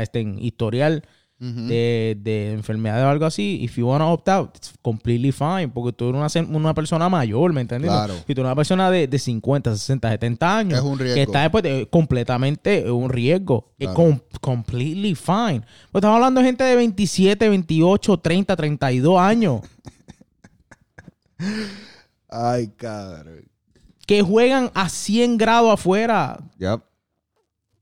[0.00, 1.02] este, en historial
[1.40, 1.68] Ujú.
[1.68, 5.68] de, de enfermedad o algo así, if you want to opt out, it's completely fine,
[5.68, 7.90] porque tú eres una, una persona mayor, ¿me entiendes?
[7.92, 8.14] Claro.
[8.26, 11.14] Si tú eres una persona de, de 50, 60, 70 años, Es un riesgo.
[11.14, 13.94] que está después de, completamente en un riesgo, es Claro.
[13.94, 15.60] com- completely fine.
[15.92, 19.60] Pues estamos hablando de gente de 27, 28, 30, 32 años
[22.28, 23.44] Ay, cabrón.
[24.06, 26.38] que juegan a 100 grados afuera.
[26.58, 26.80] Yep.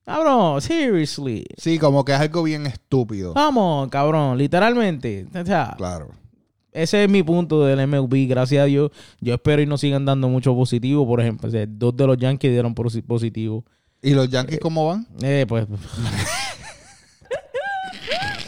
[0.04, 1.44] Cabrón, seriously.
[1.56, 3.34] Sí, como que es algo bien estúpido.
[3.34, 5.26] Vamos, cabrón, literalmente.
[5.34, 6.10] O sea, Claro.
[6.72, 8.26] ese es mi punto del MLB.
[8.28, 8.90] Gracias a Dios.
[9.20, 11.06] Yo espero y nos sigan dando mucho positivo.
[11.06, 13.64] Por ejemplo, o sea, dos de los Yankees dieron posi- positivo.
[14.02, 15.06] ¿Y los Yankees cómo van?
[15.22, 15.66] Eh, pues.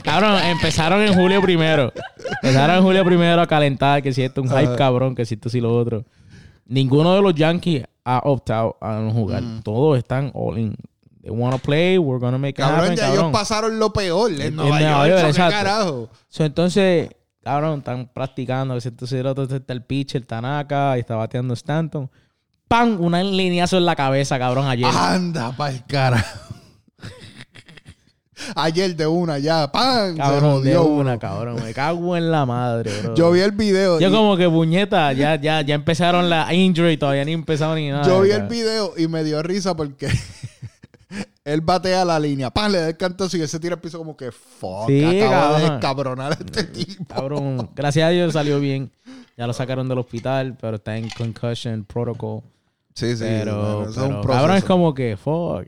[0.09, 1.93] cabrón, empezaron en julio primero.
[2.43, 5.35] Empezaron en julio primero a calentar que si esto es un hype cabrón, que si
[5.35, 6.05] esto si lo otro.
[6.67, 9.43] Ninguno de los Yankees ha optado a no jugar.
[9.63, 10.75] Todos están all in.
[11.23, 13.21] They wanna play, we're gonna make it Cabrón, happen, ya cabrón.
[13.27, 14.93] ellos pasaron lo peor en, En- Nueva en York.
[14.97, 15.53] Nueva York, ¿so qué exacto.
[15.57, 16.11] carajo?
[16.29, 17.11] So, entonces,
[17.43, 18.75] cabrón, están practicando.
[18.75, 22.11] que si Entonces el otro está el pitcher, Tanaka, y está bateando Stanton.
[22.69, 23.01] ¡Pam!
[23.01, 24.87] Una lineazo en la cabeza, cabrón, ayer.
[24.95, 26.55] Anda pa'l carajo.
[28.55, 30.13] Ayer de una ya, ¡pam!
[30.13, 31.63] Se cabrón, de una, cabrón.
[31.65, 33.15] Me cago en la madre, bro.
[33.15, 33.99] Yo vi el video.
[34.01, 37.91] Yo y- como que puñeta, ya, ya, ya empezaron la injury, todavía ni empezaron ni
[37.91, 38.05] nada.
[38.07, 40.09] Yo vi el video y me dio risa porque
[41.45, 42.71] él batea la línea, ¡pam!
[42.71, 45.59] Le da el cantazo y él se tira al piso como que, fuck, Sí, acaba
[45.59, 47.05] de descabronar a este tipo.
[47.07, 48.91] Cabrón, gracias a Dios salió bien.
[49.37, 52.43] Ya lo sacaron del hospital, pero está en concussion protocol.
[52.99, 53.23] Sí, sí.
[53.23, 55.65] pero, un pero, cabrón, es como que, fuck.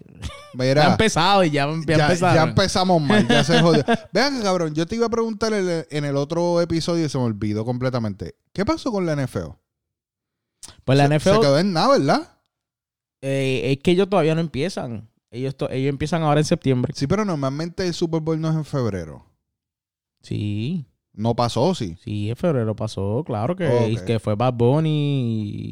[0.55, 2.35] Mira, Ya ha empezado y ya, ya, ya, empezaron.
[2.35, 3.85] ya empezamos mal, ya se jodió.
[4.13, 7.25] Vean, cabrón, yo te iba a preguntar en, en el otro episodio y se me
[7.25, 8.35] olvidó completamente.
[8.53, 9.51] ¿Qué pasó con la NFL?
[10.85, 12.39] pues la Se- NFL, Se quedó en nada, ¿verdad?
[13.23, 15.09] eh, es que ellos todavía no empiezan.
[15.31, 16.93] Ellos, to- ellos empiezan ahora en septiembre.
[16.97, 19.25] Sí, pero normalmente el Super Bowl no es en febrero.
[20.23, 20.85] Sí,
[21.21, 21.97] No pasó, sí.
[22.03, 24.91] sí, en febrero pasó, claro que, que fue Bad Bunny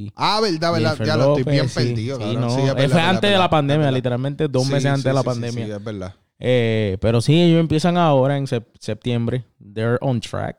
[0.07, 0.13] y...
[0.15, 0.99] Ah, verdad, verdad.
[1.05, 2.41] Ya lo estoy bien sí, perdido, sí, cabrón.
[2.43, 5.15] no, Sí, es verdad, fue verdad, antes de la pandemia, literalmente dos meses antes de
[5.15, 5.65] la pandemia.
[5.65, 6.15] Sí, es verdad.
[6.39, 9.45] Eh, pero sí, ellos empiezan ahora en sep- septiembre.
[9.59, 10.59] They're on track.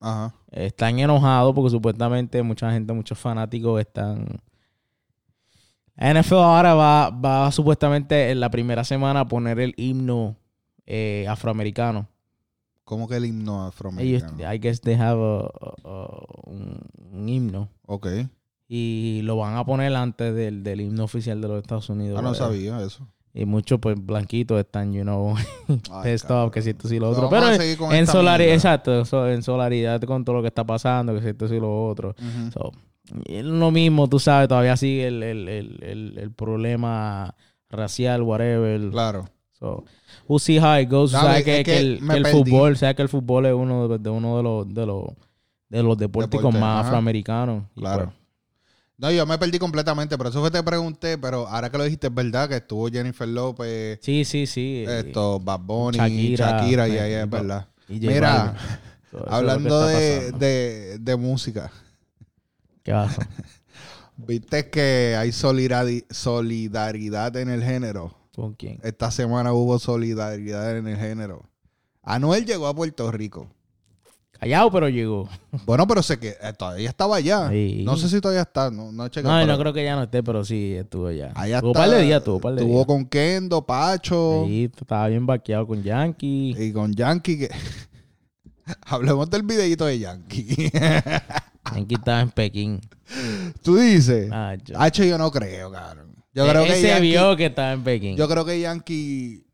[0.00, 0.34] Ajá.
[0.50, 4.40] Están enojados porque supuestamente mucha gente, muchos fanáticos están...
[5.96, 10.36] NFL ahora va, va supuestamente en la primera semana a poner el himno
[10.86, 12.08] eh, afroamericano.
[12.90, 14.52] ¿Cómo que el himno Ellos, afroamericano?
[14.52, 16.76] I guess they have a- a- a- un,
[17.12, 17.68] un himno.
[17.86, 18.08] Ok.
[18.66, 22.18] Y lo van a poner antes del, del himno oficial de los Estados Unidos.
[22.18, 23.06] Ah, no sabía eso.
[23.32, 25.36] Y muchos, pues, blanquitos están, you know,
[26.02, 27.28] pissed off, que si esto y lo otro.
[27.30, 27.58] Pero en
[28.06, 28.44] mierda.
[28.54, 31.86] exacto, so- en solidaridad con todo lo que está pasando, que si esto y lo
[31.86, 32.16] otro.
[32.52, 32.72] So,
[33.26, 37.36] es lo mismo, tú sabes, todavía sigue el, el, el, el, el problema
[37.68, 38.90] racial, whatever.
[38.90, 39.28] Claro.
[39.52, 39.84] So,
[40.28, 41.12] we'll see how it goes.
[41.12, 43.54] Dame, sabes es que, que que el, que el fútbol, sabes que el fútbol es
[43.54, 45.04] uno de, de uno de los de los
[45.68, 46.88] de los deportes Deporte, más ajá.
[46.88, 47.64] afroamericanos.
[47.76, 48.04] Y Claro.
[48.06, 48.16] pues,
[48.98, 52.08] No, yo me perdí completamente, por eso que te pregunté, pero ahora que lo dijiste
[52.08, 54.84] es verdad que estuvo Jennifer López, sí, sí, sí.
[54.86, 57.68] esto, Bad Bunny, Shakira, Shakira, y eh, ahí es y- verdad.
[57.88, 58.54] y Mira,
[59.28, 61.70] Hablando de, de, de música,
[62.82, 63.26] ¿Qué pasa?
[64.16, 68.14] viste que hay solidari- solidaridad en el género.
[68.40, 68.78] ¿Con quién?
[68.82, 71.42] Esta semana hubo solidaridad en el género.
[72.02, 73.48] Anuel llegó a Puerto Rico.
[74.38, 75.28] Callado, pero llegó.
[75.66, 77.50] Bueno, pero sé que eh, todavía estaba allá.
[77.50, 77.82] Sí.
[77.84, 79.96] No sé si todavía está, no, no he checado, No, pero no creo que ya
[79.96, 81.28] no esté, pero sí, estuvo allá
[81.60, 81.80] tuvo un está.
[81.80, 82.86] par de días, tuvo par de Estuvo días.
[82.86, 86.54] con Kendo, Pacho Sí, estaba bien vaqueado con Yankee.
[86.58, 87.38] y con Yankee.
[87.40, 87.50] Que...
[88.86, 90.70] Hablemos del videito de Yankee.
[91.74, 92.80] Yankee estaba en Pekín.
[93.62, 94.56] Tú dices, Ah,
[94.88, 96.09] yo no creo, cabrón.
[96.32, 98.16] Yo creo que se vio que estaba en Pekín.
[98.16, 99.44] yo creo que Yankee,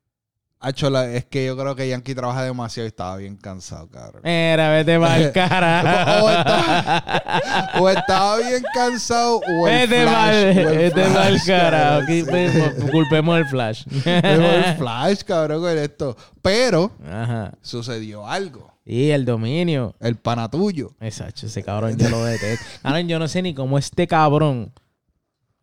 [0.58, 4.22] Hacho, la- es que yo creo que Yankee trabaja demasiado y estaba bien cansado, cabrón.
[4.24, 6.18] Mira, vete mal cara.
[6.22, 10.12] o, estaba, o estaba bien cansado o el Vete flash.
[10.12, 11.78] mal, vete mal cara.
[11.78, 12.90] cabrón, Aquí, sí.
[12.90, 13.84] culpemos el flash.
[14.06, 16.16] El flash, cabrón, con esto.
[16.42, 17.52] Pero Ajá.
[17.60, 18.72] sucedió algo.
[18.84, 19.94] Y el dominio.
[20.00, 20.92] El pana tuyo.
[21.00, 22.64] Exacto, ese cabrón yo lo detesto.
[22.82, 24.72] Cabrón, yo no sé ni cómo este cabrón.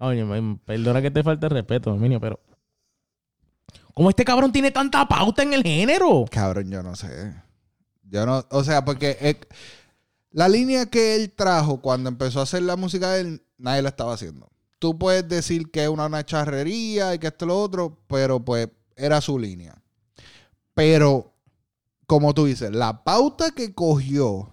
[0.03, 0.25] Oye,
[0.65, 2.39] perdona que te falte el respeto, dominio, pero.
[3.93, 6.25] ¿Cómo este cabrón tiene tanta pauta en el género?
[6.29, 7.33] Cabrón, yo no sé.
[8.03, 9.39] Yo no, o sea, porque eh,
[10.31, 13.89] la línea que él trajo cuando empezó a hacer la música de él, nadie la
[13.89, 14.51] estaba haciendo.
[14.79, 18.43] Tú puedes decir que es una, una charrería y que esto y lo otro, pero
[18.43, 19.81] pues era su línea.
[20.73, 21.33] Pero,
[22.07, 24.49] como tú dices, la pauta que cogió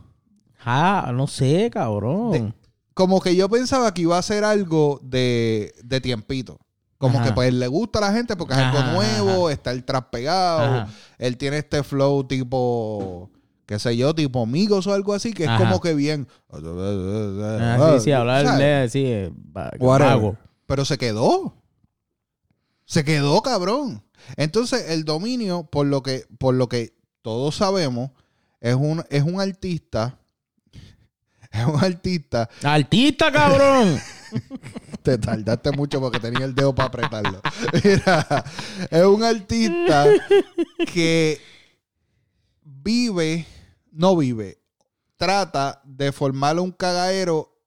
[0.65, 2.55] Ah, no sé, cabrón.
[2.95, 6.59] Como que yo pensaba que iba a ser algo de, de tiempito.
[6.99, 7.29] Como Ajá.
[7.29, 9.55] que pues le gusta a la gente porque es Ajá, algo nuevo, ajá.
[9.55, 10.89] está el trap pegado, Ajá.
[11.19, 13.31] él tiene este flow tipo,
[13.65, 16.29] qué sé yo, tipo amigos o algo así, que es como que bien.
[16.51, 18.93] Ah, sí, sí, hablar ¿sabes?
[18.93, 20.15] de sí, va- Whatever.
[20.17, 20.37] vago.
[20.67, 21.55] Pero se quedó.
[22.85, 24.03] Se quedó, cabrón.
[24.37, 28.11] Entonces, el dominio, por lo que, por lo que todos sabemos,
[28.61, 30.19] es un, es un artista.
[31.51, 32.49] Es un artista.
[32.63, 34.01] ¡Artista, cabrón!
[35.03, 37.41] Te tardaste mucho porque tenía el dedo para apretarlo.
[37.83, 38.45] Mira,
[38.91, 40.07] es un artista
[40.93, 41.41] que
[42.63, 43.47] vive,
[43.91, 44.61] no vive,
[45.17, 47.59] trata de formar un cagadero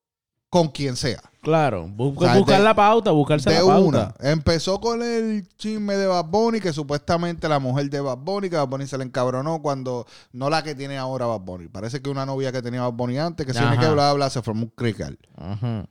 [0.50, 1.22] con quien sea.
[1.44, 1.88] Claro.
[1.88, 3.84] bu- O sea, buscar de- la pauta, buscarse de la pauta.
[3.88, 4.16] una.
[4.32, 8.56] Empezó con el chisme de Bad Bunny, que supuestamente la mujer de Bad Bunny, que
[8.56, 11.68] Bad Bunny se le encabronó cuando, no la que tiene ahora Bad Bunny.
[11.68, 13.86] Parece que una novia que tenía Bad Bunny antes, que se tiene Ajá.
[13.88, 15.20] que bla bla, se formó un crical.
[15.38, 15.86] Ajá.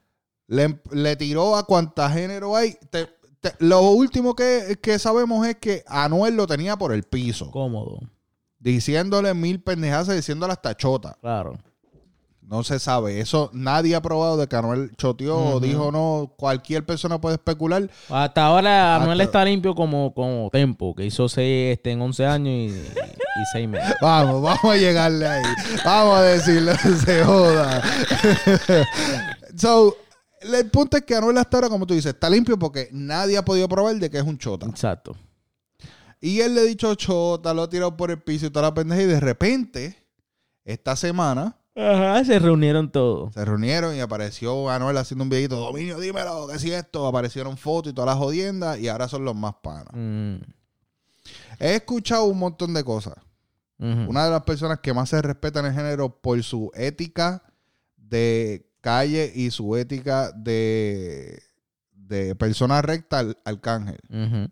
[0.49, 2.77] Le, le tiró a cuánta género hay.
[2.91, 3.09] Te-
[3.41, 8.01] te- lo último que, que sabemos es que Anuel lo tenía por el piso, Cómodo.
[8.59, 11.17] diciéndole mil pendejadas, diciéndole hasta chota.
[11.21, 11.55] Claro.
[12.53, 13.19] No se sabe.
[13.19, 15.61] Eso nadie ha probado de que Anuel choteó o Ujú.
[15.61, 16.35] dijo no.
[16.37, 17.89] Cualquier persona puede especular.
[18.11, 22.27] Hasta ahora Anuel Hasta- está limpio como, como Tempo, que hizo seis este, en 11
[22.27, 23.95] años y, y seis meses.
[24.03, 25.43] Vamos, vamos a llegarle ahí.
[25.83, 26.77] Vamos a decirle
[27.07, 27.83] se joda.
[29.57, 29.97] so,
[30.43, 33.45] el punto es que Anuel hasta ahora, como tú dices, está limpio porque nadie ha
[33.47, 34.67] podido probar de que es un chota.
[34.67, 35.17] Exacto.
[36.21, 38.75] Y él le ha dicho chota, lo ha tirado por el piso y toda la
[38.75, 39.03] pendeja.
[39.03, 39.97] Y de repente,
[40.65, 43.33] esta semana, Ajá, se reunieron todos.
[43.33, 45.57] se reunieron y apareció Anuel haciendo un videito.
[45.57, 47.07] Dominio, dímelo, ¿qué es esto?
[47.07, 49.89] Aparecieron fotos y todas las jodiendas y ahora son los más panas.
[49.95, 50.37] Mm,
[51.61, 53.15] He escuchado un montón de cosas.
[53.79, 57.43] Una de las personas que más se respeta en el género por su ética
[57.97, 61.43] de calle y su ética de,
[61.93, 63.99] de persona recta, al- Arcángel.
[64.09, 64.49] Ujú.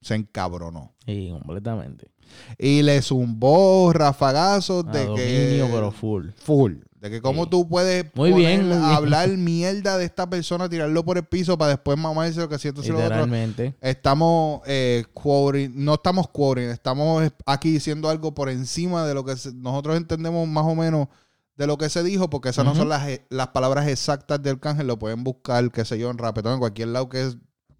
[0.00, 0.94] Se encabronó.
[1.06, 2.10] Sí, completamente.
[2.58, 5.70] Y le zumbó rafagazos de dominio, que...
[5.72, 6.28] pero full.
[6.36, 6.74] Full.
[7.00, 7.50] De que cómo Sí.
[7.50, 8.84] tú puedes Muy poner- bien, muy bien.
[8.90, 12.80] hablar mierda de esta persona, tirarlo por el piso para después mamarse lo que siento
[12.80, 13.08] si lo otro.
[13.08, 13.74] Literalmente.
[13.80, 19.34] Estamos eh, quoting- no estamos quoting, estamos aquí diciendo algo por encima de lo que
[19.54, 21.08] nosotros entendemos más o menos
[21.56, 24.50] de lo que se dijo, porque esas no son las, e- las palabras exactas de
[24.50, 27.30] Arcángel, lo pueden buscar, qué sé yo, en Rapetón, en cualquier lado que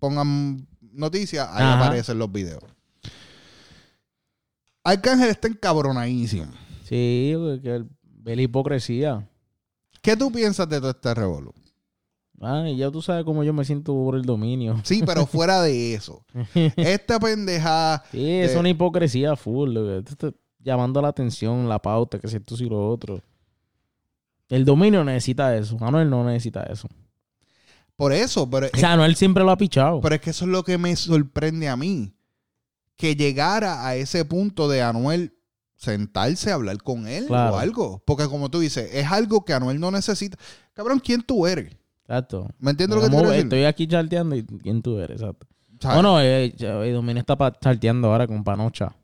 [0.01, 1.79] pongan noticias, ahí Ajá.
[1.85, 2.63] aparecen los videos.
[4.85, 6.47] Arcángel está encabronadísimo.
[6.85, 9.29] Sí, que el- ve la hipocresía.
[10.01, 11.53] ¿Qué tú piensas de todo este revolú?
[12.41, 14.81] Ah, y ya tú sabes cómo yo me siento por el dominio.
[14.83, 16.25] Sí, pero fuera de eso.
[16.77, 19.77] Esta pendejada Sí, es Eh, una hipocresía full.
[20.59, 23.21] llamando la atención, la pauta, que si esto y lo otro.
[24.49, 25.77] El dominio necesita eso.
[25.81, 26.89] Anuel no necesita eso.
[27.97, 30.01] Por eso, pero, O sea, Anuel siempre lo ha pichado.
[30.01, 32.13] pero es que eso es lo que me sorprende a mí.
[32.97, 35.35] Que llegara a ese punto de Anuel
[35.77, 37.55] sentarse a hablar con él Claro.
[37.55, 38.03] o algo.
[38.07, 40.37] Porque como tú dices, es algo que Anuel no necesita.
[40.75, 41.75] Cabrón, ¿quién tú eres?
[42.07, 42.49] Exacto.
[42.59, 43.45] ¿Me entiendes lo que te quiero decir?
[43.47, 45.47] Estoy aquí charteando y quién tú eres, exacto.
[45.81, 45.97] ¿Sabes?
[45.97, 48.95] Bueno, eh, eh, Dominio está charteando ahora con Panocha.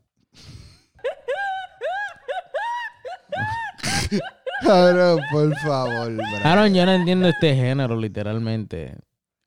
[4.61, 6.13] Cabrón, por favor.
[6.15, 6.25] bro.
[6.43, 8.95] Aaron, yo no entiendo este género, literalmente.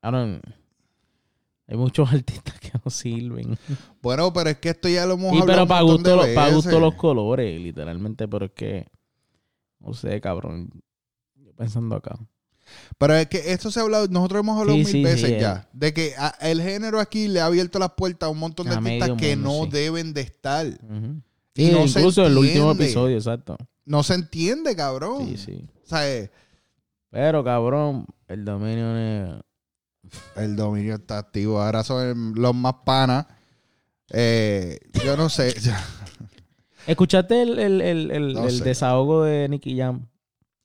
[0.01, 0.41] Aaron,
[1.67, 3.57] hay muchos artistas que no sirven.
[4.01, 6.49] Bueno, pero es que esto ya lo hemos Y hablado pero para gusto, lo- pa'
[6.49, 8.87] gusto los colores, literalmente, pero es que,
[9.79, 10.69] no sé, cabrón.
[11.35, 12.17] Yo pensando acá.
[12.97, 15.37] Pero es que esto se ha hablado, nosotros hemos hablado Sí, mil sí, veces sí,
[15.39, 18.67] ya, de que a- el género aquí le ha abierto las puertas a un montón
[18.67, 20.65] de A artistas que mundo, no deben de estar.
[20.67, 21.21] Ujú.
[21.55, 23.57] Y Sí, no incluso el último episodio, exacto.
[23.85, 25.27] No se entiende, cabrón.
[25.27, 25.69] Sí, sí.
[25.83, 26.31] O sea, eh,
[27.11, 29.41] Pero, cabrón, el dominio es...
[30.35, 31.61] el dominio está activo.
[31.61, 33.25] Ahora son los más panas.
[34.09, 35.53] Eh, yo no sé.
[36.87, 38.63] ¿Escuchaste el, el, el, el- No sé.
[38.63, 40.07] desahogo de Nicky Jam?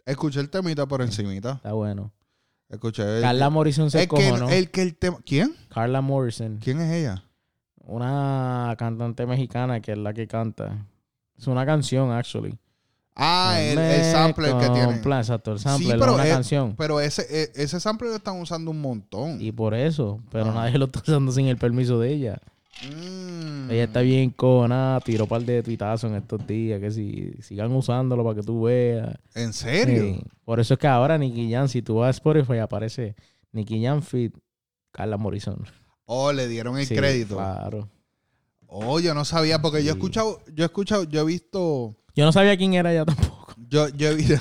[0.04, 1.52] Escuché el temita por encimita.
[1.52, 2.12] Está bueno.
[2.68, 4.48] Escuché Carla Morrison se que cojonó.
[4.50, 5.18] el que el tema.
[5.24, 5.54] ¿Quién?
[5.68, 6.58] Carla Morrison.
[6.62, 7.22] ¿Quién es ella?
[7.76, 10.86] Una cantante mexicana que es la que canta.
[11.36, 12.58] Es una canción, actually.
[13.20, 14.92] Ah, el, Me el sampler que tiene.
[15.18, 16.74] Exacto, el sampler Sí, de pero una es- canción.
[16.76, 19.40] Pero ese, e- ese sampler lo están usando un montón.
[19.40, 20.54] Y por eso, pero Ah.
[20.54, 22.40] nadie lo está usando sin el permiso de ella.
[22.88, 23.70] Mm.
[23.70, 27.72] Ella está bien cojonada, tiró un par de tuitazos en estos días, que si sigan
[27.72, 29.16] usándolo para que tú veas.
[29.34, 30.02] ¿En serio?
[30.02, 30.20] Sí.
[30.44, 33.16] Por eso es que ahora Nicky Jam, si tú vas a Spotify, aparece
[33.52, 34.32] Nicky Jam Fit
[34.92, 35.64] Carla Morrison.
[36.06, 37.34] Oh, le dieron el Sí, crédito.
[37.36, 37.88] Claro.
[38.68, 42.24] Oh, yo no sabía, porque yo he escuchado, yo he escuchado, yo he visto, Yo
[42.24, 43.54] no sabía quién era ella tampoco.
[43.68, 44.34] yo, yo he visto,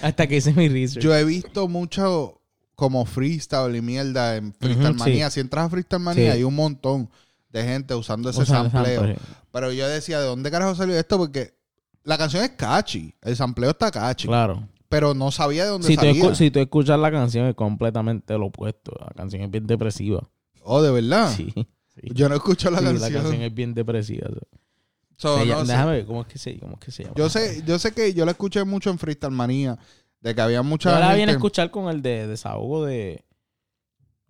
[0.00, 1.04] Hasta que hice mi research.
[1.04, 2.40] Yo he visto mucho
[2.74, 5.28] como freestyle y mierda en Freestyle Manía.
[5.30, 6.38] Si entras a Freestyle Manía, Sí.
[6.38, 7.10] hay un montón
[7.50, 9.00] de gente usando ese Usando sampleo.
[9.00, 9.18] sample.
[9.52, 11.18] Pero yo decía, ¿de dónde carajo salió esto?
[11.18, 11.54] Porque
[12.02, 13.14] la canción es catchy.
[13.20, 14.26] El sampleo está catchy.
[14.26, 14.66] Claro.
[14.88, 16.22] Pero no sabía de dónde Si tú, salía.
[16.24, 18.92] escu- si tú escuchas la canción es completamente lo opuesto.
[18.98, 20.26] La canción es bien depresiva.
[20.62, 21.30] Oh, ¿de verdad?
[21.36, 21.52] Sí.
[21.54, 21.64] sí.
[22.14, 23.12] Yo no escucho la Sí, canción.
[23.12, 24.28] la canción es bien depresiva.
[25.22, 25.72] So, Se no llama- sé.
[25.72, 27.14] déjame ver, ¿cómo es que se, cómo es que se llama?
[27.16, 29.78] Yo sé, yo sé que yo la escuché mucho en Freestyle Manía.
[30.20, 31.18] De que había Yo mucha la gente...
[31.20, 33.24] vine a escuchar con el de desahogo de,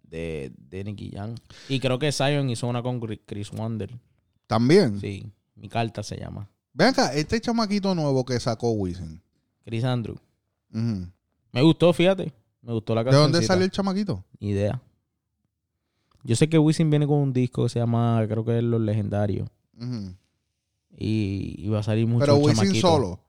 [0.03, 1.35] de, de Nicky Jam.
[1.69, 3.91] Y creo que Zion hizo una con Chris- Wonder.
[4.47, 5.01] También.
[5.01, 6.49] Sí, mi carta se llama.
[6.75, 9.21] Ven acá, este chamaquito nuevo que sacó Wisin.
[9.65, 10.17] Chris Andrew.
[10.71, 12.33] Me gustó, fíjate.
[12.63, 13.31] Me gustó la ¿De canción.
[13.33, 14.25] dónde salió el chamaquito?
[14.41, 14.81] Ni idea.
[16.25, 18.81] Yo sé que Wisin viene con un disco que se llama, creo que es Los
[18.81, 19.49] Legendarios.
[19.79, 20.15] Ujú.
[20.97, 23.21] Y, y va a salir mucho Pero Wisin solo.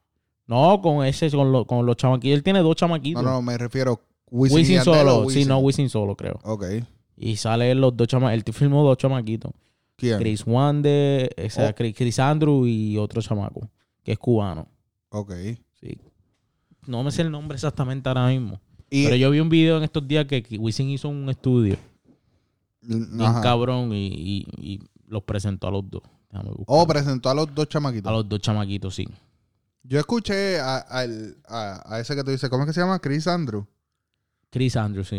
[0.48, 2.36] No, con ese, con, lo- con los chamaquitos.
[2.36, 3.24] Él tiene dos No, chamaquitos.
[3.24, 5.22] no, me refiero Wisin, Wisin, y solo.
[5.22, 5.48] Sí, Wisin?
[5.48, 6.40] no, Wisin solo, creo.
[6.44, 6.66] Ok.
[7.16, 8.48] Y sale los dos chamaquitos.
[8.48, 9.52] Él filmó dos chamaquitos.
[9.96, 10.18] ¿Quién?
[10.20, 11.76] Chris Wande, o sea, Oh.
[11.76, 13.70] Chris, Chris Andrew y otro chamaco,
[14.04, 14.68] que es cubano.
[15.10, 15.32] Ok.
[15.80, 15.98] Sí.
[16.88, 18.60] No me sé el nombre exactamente ahora mismo.
[18.90, 21.78] Y, Pero yo vi un video en estos días que Wisin hizo un estudio
[22.82, 23.42] bien ajá.
[23.42, 26.02] cabrón y, y- y los presentó a los dos.
[26.68, 28.10] Oh, presentó a los dos chamaquitos.
[28.10, 29.08] a los dos chamaquitos, sí.
[29.84, 30.78] Yo escuché a,
[31.48, 33.00] a- a ese que tú dices, ¿cómo es que se llama?
[33.00, 33.66] Chris Andrew.
[34.50, 35.18] Chris Andrew, sí.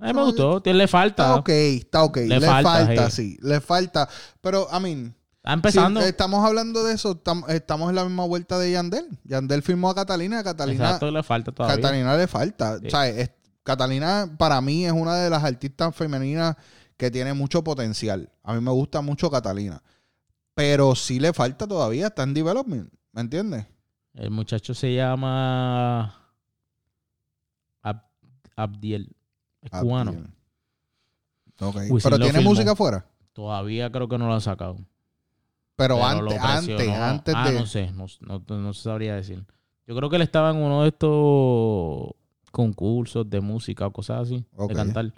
[0.00, 0.60] A mí me No, gustó.
[0.62, 1.24] Tiene- Le falta.
[1.24, 2.16] Está ok, está ok.
[2.18, 3.36] Le, Le falta, falta, sí.
[3.42, 4.08] Le falta.
[4.40, 6.00] Pero, I mean, Está empezando.
[6.00, 9.06] si estamos hablando de eso, tam- estamos en la misma vuelta de Yandel.
[9.24, 10.38] Yandel firmó a Catalina.
[10.40, 11.76] a Catalina, Exacto, le falta todavía.
[11.76, 12.78] Catalina le falta.
[12.78, 12.86] Sí.
[12.86, 13.30] O sea, es-
[13.64, 16.56] Catalina para mí es una de las artistas femeninas
[16.96, 18.30] que tiene mucho potencial.
[18.42, 19.82] A mí me gusta mucho Catalina.
[20.58, 22.92] Pero sí le falta todavía, está en development.
[23.12, 23.64] ¿Me entiendes?
[24.14, 26.12] El muchacho se llama
[27.84, 28.02] Ab-
[28.56, 29.14] Abdiel.
[29.62, 30.10] Es cubano.
[30.10, 30.30] Abdiel.
[31.60, 31.76] Ok.
[31.90, 33.06] Wisin Pero tiene música afuera.
[33.32, 34.78] Todavía creo que no lo han sacado.
[35.76, 37.04] Pero, Pero antes, antes, presionó.
[37.04, 37.60] antes ah, de.
[37.60, 39.44] no sé, no, no, no sabría decir.
[39.86, 42.16] Yo creo que él estaba en uno de estos
[42.50, 44.70] concursos de música o cosas así, Ok.
[44.70, 45.12] de cantar.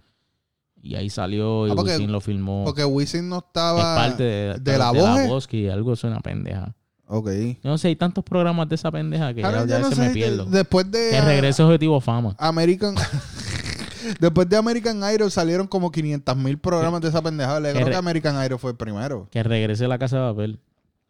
[0.83, 2.65] Y ahí salió y Ah, porque- Wisin lo filmó.
[2.65, 3.95] Porque Wisin no es estaba.
[3.97, 5.29] parte de, de La Voz, ¿eh?
[5.29, 6.75] voz que algo suena pendeja.
[7.07, 7.29] Ok.
[7.63, 9.89] Yo no sé, hay tantos programas de esa pendeja que Ahora, ya, ya yo no
[9.91, 10.45] se sé, me de- pierdo.
[10.47, 11.11] Después de.
[11.11, 12.35] Que regrese Objetivo Fama.
[12.39, 12.95] American.
[14.21, 17.61] Después de American Idol salieron como 500 mil programas de esa pendejada.
[17.61, 19.29] Le creo re- que American Idol fue el primero.
[19.31, 20.59] Que regrese la Casa de Papel.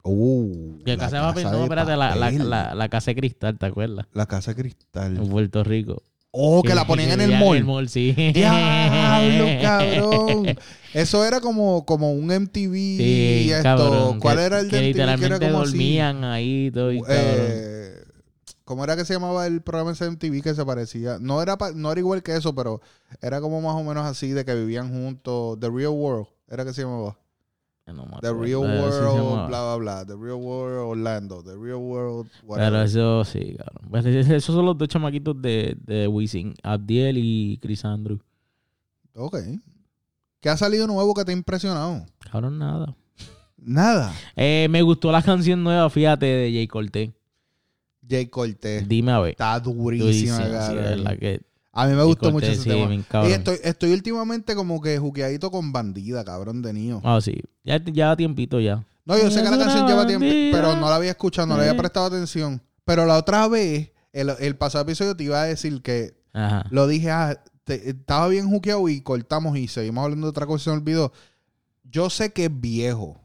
[0.02, 3.16] Uh, Que la Casa de Papel, no, de espérate, la, la, la, la Casa de
[3.16, 4.06] Cristal, ¿te acuerdas?
[4.14, 5.16] La casa de cristal.
[5.16, 6.02] En Puerto Rico.
[6.32, 7.56] Oh, que la ponían en el mall.
[7.56, 8.12] En el mall, sí.
[8.12, 10.56] Diablo, cabrón.
[10.94, 12.72] Eso era como, como un MTV.
[12.74, 13.62] Sí, esto.
[13.64, 14.20] cabrón.
[14.20, 14.80] ¿Cuál que- era el de Que MTV?
[14.80, 15.98] Que literalmente era como así?
[15.98, 17.16] ahí todo y cabrón.
[17.20, 17.94] Eh,
[18.64, 21.18] ¿Cómo era que se llamaba el programa ese MTV que se parecía?
[21.20, 22.80] No era, pa- no era igual que eso, pero
[23.20, 25.58] era como más o menos así de que vivían juntos.
[25.58, 26.28] The Real World.
[26.48, 27.16] Era que se llamaba.
[27.92, 30.06] No me The Real pero sí World, bla, bla, bla.
[30.06, 31.42] The Real World Orlando.
[31.42, 33.90] The Real World, Pero eso sí, cabrón.
[33.90, 36.54] Pues esos son los dos chamaquitos de, de Wisin.
[36.62, 38.18] Abdiel y Chris Andrew.
[39.14, 39.36] Ok.
[40.40, 42.06] ¿Qué ha salido nuevo que te ha impresionado?
[42.30, 42.94] Cabrón, nada.
[43.58, 44.14] Nada.
[44.36, 47.10] Eh, me gustó la canción nueva, fíjate, de Jay Cortez.
[48.08, 48.88] Jay Cortez.
[48.88, 49.30] Dime a ver.
[49.32, 50.76] Está durísima, sí, cabrón.
[50.76, 52.88] verdad que A mí me gustó mucho ese sí, tema.
[52.88, 57.00] bien Y estoy, estoy últimamente como que juqueadito con bandida, cabrón, de niño.
[57.04, 57.40] Ah, sí.
[57.64, 58.84] Ya ya tiempito ya.
[59.04, 61.62] No, yo sé que la canción lleva tiempo, pero no la había escuchado, no le
[61.62, 61.78] había Eh.
[61.78, 62.60] prestado atención.
[62.84, 66.66] Pero la otra vez, el, el pasado episodio te iba a decir que Ajá.
[66.70, 70.62] lo dije, ah, te- estaba bien juqueado y cortamos y seguimos hablando de otra cosa
[70.62, 71.12] y se me olvidó.
[71.84, 73.20] Yo sé que es viejo,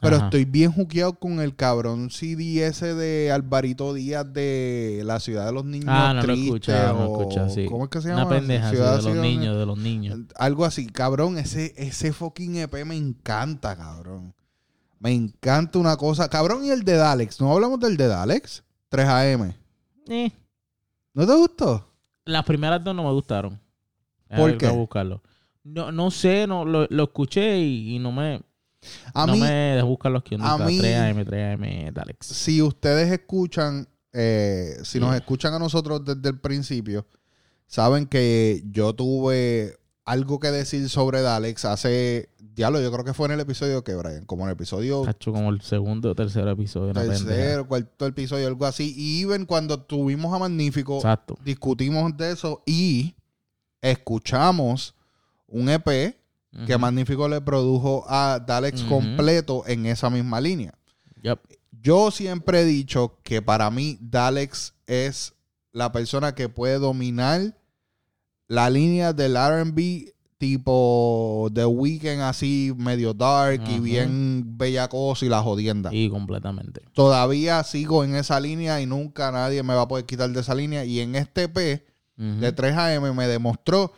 [0.00, 0.24] pero Ajá.
[0.26, 5.52] estoy bien juqueado con el cabrón CD ese de Alvarito Díaz de La Ciudad de
[5.52, 7.66] los Niños Ah, no lo escucha, no o- escucha, sí.
[7.66, 8.26] ¿Cómo es que se llama?
[8.26, 10.18] Una pendeja sí, de los niños, de los niños.
[10.36, 14.34] Algo así, cabrón, ese, ese fucking EP me encanta, cabrón.
[14.98, 16.28] Me encanta una cosa.
[16.28, 17.40] Cabrón, y el de Dalex.
[17.40, 18.64] ¿No hablamos del de Dalex?
[18.88, 19.54] 3 AM.
[20.08, 20.30] Eh,
[21.14, 21.92] ¿No te gustó?
[22.24, 23.60] las primeras dos no me gustaron.
[24.36, 24.68] ¿Por Hay qué?
[24.68, 25.22] buscarlo.
[25.62, 28.40] No, no sé, no, lo, lo escuché y, y no me,
[29.14, 32.26] A no mí, me buscar los que a mí- 3AM, 3AM, Dalex.
[32.26, 35.18] si ustedes escuchan, eh, si nos Yeah.
[35.18, 37.06] escuchan a nosotros desde el principio,
[37.66, 43.26] saben que yo tuve algo que decir sobre Dalex hace, diablo, yo creo que fue
[43.26, 46.46] en el episodio que, Brian, como en el episodio Tacho como el segundo o tercer
[46.46, 46.92] episodio.
[46.92, 48.94] Tercero, cuarto episodio, algo así.
[48.96, 51.36] Y even cuando tuvimos a Magnífico, Exacto.
[51.44, 53.16] discutimos de eso y
[53.82, 54.94] escuchamos
[55.48, 56.16] un EP
[56.66, 56.78] que.
[56.78, 58.90] Magnífico le produjo a Dalex Ujú.
[58.90, 60.74] completo en esa misma línea.
[61.82, 65.34] Yo siempre he dicho que para mí Dalex es
[65.72, 67.56] la persona que puede dominar
[68.48, 75.42] la línea del RB tipo The Weeknd así medio dark y bien bellacoso y la
[75.42, 75.90] jodienda.
[75.92, 76.82] Y completamente.
[76.92, 80.54] Todavía sigo en esa línea y nunca nadie me va a poder quitar de esa
[80.54, 80.84] línea.
[80.84, 81.84] Y en este P
[82.16, 83.92] de 3 AM me demostró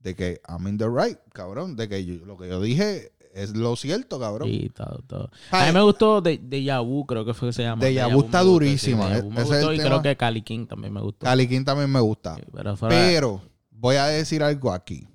[0.00, 1.76] de que I'm in the right, cabrón.
[1.76, 4.48] De que yo- lo que yo dije es lo cierto, cabrón.
[4.48, 5.30] Sí, todo, todo.
[5.50, 7.84] A mí me gustó de, de Yabu, creo que fue que se llama.
[7.84, 9.16] Deja Vu Vu está durísima.
[9.16, 9.88] sí, me gustó el y tema.
[9.90, 11.24] creo que Cali King también me gustó.
[11.26, 12.36] Cali King también me gusta.
[12.36, 15.06] Sí, pero fuera- Pero voy a decir algo aquí.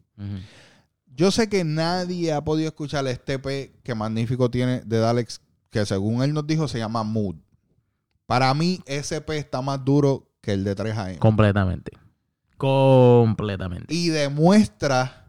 [1.15, 5.85] Yo sé que nadie ha podido escuchar este P que Magnífico tiene de Dalex, que
[5.85, 7.35] según él nos dijo se llama Mood.
[8.25, 11.17] Para mí, ese P está más duro que el de 3 AM.
[11.19, 11.91] Completamente.
[12.67, 13.93] Completamente.
[13.93, 15.25] Y demuestra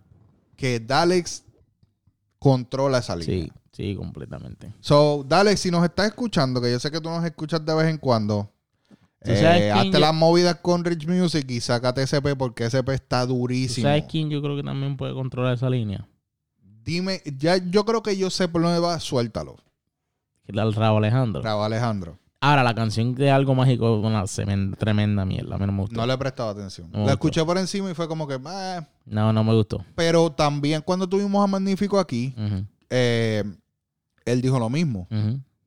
[0.57, 1.45] que Dalex
[2.39, 3.45] controla esa línea.
[3.47, 4.73] Sí, sí, completamente.
[4.81, 7.89] So, Dalex, si nos estás escuchando, que yo sé que tú nos escuchas de vez
[7.89, 8.51] en cuando,
[9.25, 12.67] ¿Tú sabes eh, hazte yo- las movidas con Rich Music y sácate ese P porque
[12.67, 13.89] ese P está ¿Tú durísimo.
[13.89, 16.07] sabes quién yo creo que también puede controlar esa línea?
[16.85, 19.57] Dime, ya yo creo que yo sé por dónde va, suéltalo.
[20.47, 21.41] El Rabo Alejandro.
[21.41, 22.19] Bravo, Alejandro.
[22.45, 25.55] Ahora, la canción de Algo Mágico es una tremenda mierda.
[25.55, 25.97] A mí no me gustó.
[25.97, 26.91] No le he prestado atención.
[26.93, 28.39] No la escuché por encima y fue como que.
[29.07, 29.83] No, no me gustó.
[29.95, 32.35] Pero también cuando tuvimos a Magnífico aquí,
[32.91, 33.45] eh,
[34.27, 35.09] él dijo lo mismo.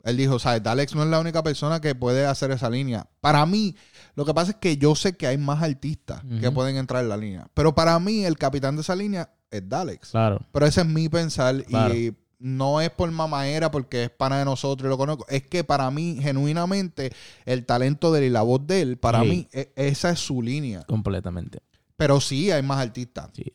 [0.04, 0.62] Él dijo, ¿sabes?
[0.64, 3.08] Dalex no es la única persona que puede hacer esa línea.
[3.22, 3.76] Para mí,
[4.16, 7.10] lo que pasa es que yo sé que hay más artistas que pueden entrar en
[7.10, 7.48] la línea.
[7.56, 10.12] Pero para mí, el capitán de esa línea es Dalex.
[10.12, 10.42] Claro.
[10.52, 11.96] Pero ese es mi pensar Claro.
[11.96, 15.26] y no es por mamaera porque es pana de nosotros y lo conozco.
[15.28, 17.12] Es que para mí, genuinamente,
[17.46, 19.28] el talento de él y la voz de él, para Sí.
[19.28, 20.84] mí, e- esa es su línea.
[20.84, 21.60] Completamente.
[21.96, 23.30] Pero sí hay más artistas.
[23.34, 23.54] Sí.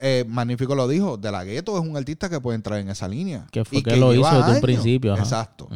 [0.00, 3.08] Eh, Magnífico lo dijo, De La Ghetto es un artista que puede entrar en esa
[3.08, 3.46] línea.
[3.50, 5.22] Que fue Y que lo hizo desde un principio, ajá.
[5.22, 5.68] Exacto.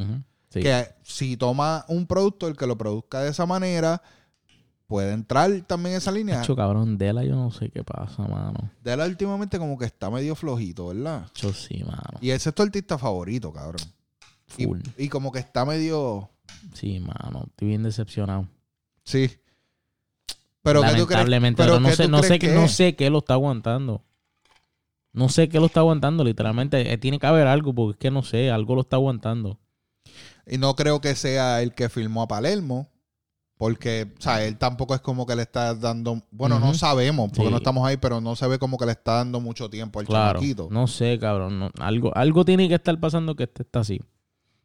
[0.50, 0.60] Sí.
[0.60, 4.02] Que si toma un productor que lo produzca de esa manera,
[4.92, 6.42] puede entrar también esa línea.
[6.42, 8.70] Hacho, cabrón, Dela, yo no sé qué pasa, mano.
[8.84, 11.24] De la últimamente como que está medio flojito, ¿verdad?
[11.24, 12.18] Hacho, sí, mano.
[12.20, 13.80] Y ese es tu artista favorito, cabrón.
[14.58, 14.80] Y, Full.
[14.98, 16.28] y como que está medio...
[16.74, 17.44] Sí, mano.
[17.46, 18.46] Estoy bien decepcionado.
[19.02, 19.30] Sí.
[20.60, 21.26] Pero ¿qué tú crees?
[21.26, 23.20] Lamentablemente, pero pero no ¿qué sé, tú no sé, que, que no sé qué lo
[23.20, 24.04] está aguantando.
[25.14, 26.92] No sé qué lo está aguantando, literalmente.
[26.92, 29.58] Eh, tiene que haber algo, porque es que no sé, algo lo está aguantando.
[30.46, 32.91] Y no creo que sea el que filmó a Palermo.
[33.62, 36.20] Porque, o sea, él tampoco es como que le está dando...
[36.32, 37.50] Bueno, no sabemos, porque Sí.
[37.52, 40.06] no estamos ahí, pero no se ve como que le está dando mucho tiempo al
[40.06, 40.40] Claro.
[40.40, 40.66] chamaquito.
[40.72, 41.60] No sé, cabrón.
[41.60, 44.00] no- algo, algo tiene que estar pasando que este está así.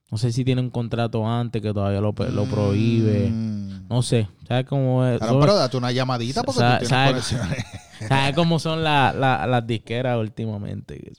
[0.10, 3.30] No sé si tiene un contrato antes que todavía lo, lo prohíbe.
[3.30, 3.88] Mm.
[3.88, 4.30] No sé.
[4.48, 5.20] ¿Sabes cómo es?
[5.20, 7.66] Claro, pero date una llamadita porque tú tienes sabe- conexiones.
[8.08, 11.14] ¿Sabes cómo son la- la- las disqueras últimamente?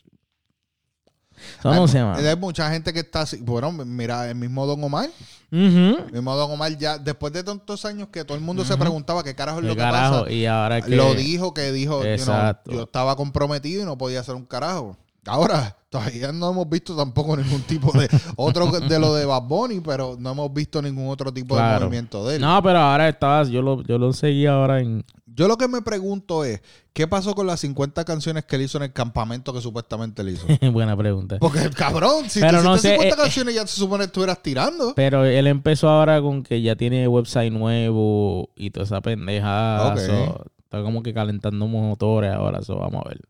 [1.58, 2.28] Eso no hay, sé, mano.
[2.28, 3.38] hay mucha gente que está así.
[3.38, 5.08] Bueno, mira, el mismo Don Omar.
[5.50, 9.22] El mismo Don Omar ya, después de tantos años que todo el mundo se preguntaba
[9.24, 10.20] qué carajo es ¿Qué lo que carajo?
[10.24, 10.32] pasa.
[10.32, 10.94] Y ahora que...
[10.94, 14.96] Lo dijo que dijo, you know, yo estaba comprometido y no podía hacer un carajo.
[15.26, 19.80] Ahora, todavía no hemos visto tampoco ningún tipo de otro de lo de Bad Bunny,
[19.80, 22.40] pero no hemos visto ningún otro tipo de movimiento de él.
[22.42, 23.48] No, pero ahora estabas...
[23.48, 25.04] Yo lo, yo lo seguí ahora en...
[25.38, 26.60] Yo lo que me pregunto es,
[26.92, 30.32] ¿qué pasó con las 50 canciones que él hizo en el campamento que supuestamente le
[30.32, 30.44] hizo?
[30.72, 31.38] Buena pregunta.
[31.38, 34.06] Porque, cabrón, si Pero tú no hiciste sé, 50 eh, canciones ya se supone que
[34.06, 34.94] estuvieras tirando.
[34.96, 39.92] Pero él empezó ahora con que ya tiene website nuevo y toda esa pendejada.
[39.92, 40.00] Ok.
[40.00, 42.58] so, está como que calentando motores ahora.
[42.58, 43.20] Eso vamos a ver.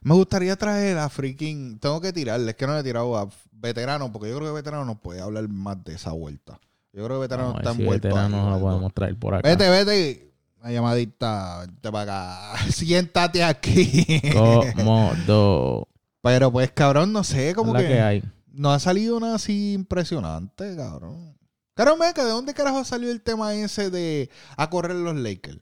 [0.00, 1.80] Me gustaría traer a freaking...
[1.80, 4.54] Tengo que tirarle, es que no le he tirado a veterano, porque yo creo que
[4.54, 6.58] veterano nos puede hablar más de esa vuelta.
[6.94, 8.68] Yo creo que veterano está envuelto veterano ahí, nos lo algo.
[8.68, 9.46] podemos traer por acá.
[9.46, 10.33] Vete, vete.
[10.64, 12.58] Una llamadita, vente para acá.
[12.72, 14.22] Siéntate aquí.
[14.32, 15.88] Cómodo.
[16.22, 18.22] Pero pues, cabrón, no sé, como la que, que hay.
[18.50, 21.36] no ha salido nada así impresionante, cabrón.
[21.74, 25.60] Caro Meca, ¿de dónde carajo salió el tema ese de a correr los Lakers?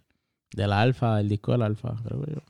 [0.55, 2.41] Del alfa, el disco del alfa, creo yo.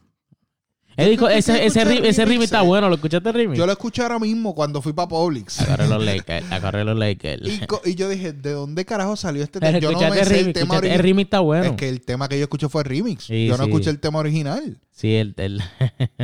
[0.96, 3.58] Ese, ese, ese remix está bueno, ¿lo escuchaste el remix?
[3.58, 5.60] Yo lo escuché ahora mismo cuando fui para Publix.
[5.62, 7.48] A correr los Lakers, a correr los Lakers.
[7.48, 9.78] Y, co- y yo dije, ¿de dónde carajo salió este tema?
[9.78, 11.02] Yo no me el sé el remix, tema escuchaste- el original.
[11.02, 11.64] remix está bueno.
[11.64, 13.24] Es que el tema que yo escuché fue remix.
[13.24, 13.70] Sí, yo no sí.
[13.70, 14.78] escuché el tema original.
[14.90, 15.62] Sí, el, el,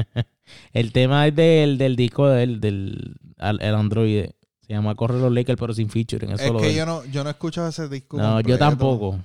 [0.72, 4.26] el tema es del, del disco del, del al- el Android.
[4.66, 6.32] Se llama Corre los Lakers, pero sin featuring.
[6.32, 8.18] Eso Es lo que del- yo no, yo no he escuchado ese disco.
[8.18, 9.18] No, yo tampoco.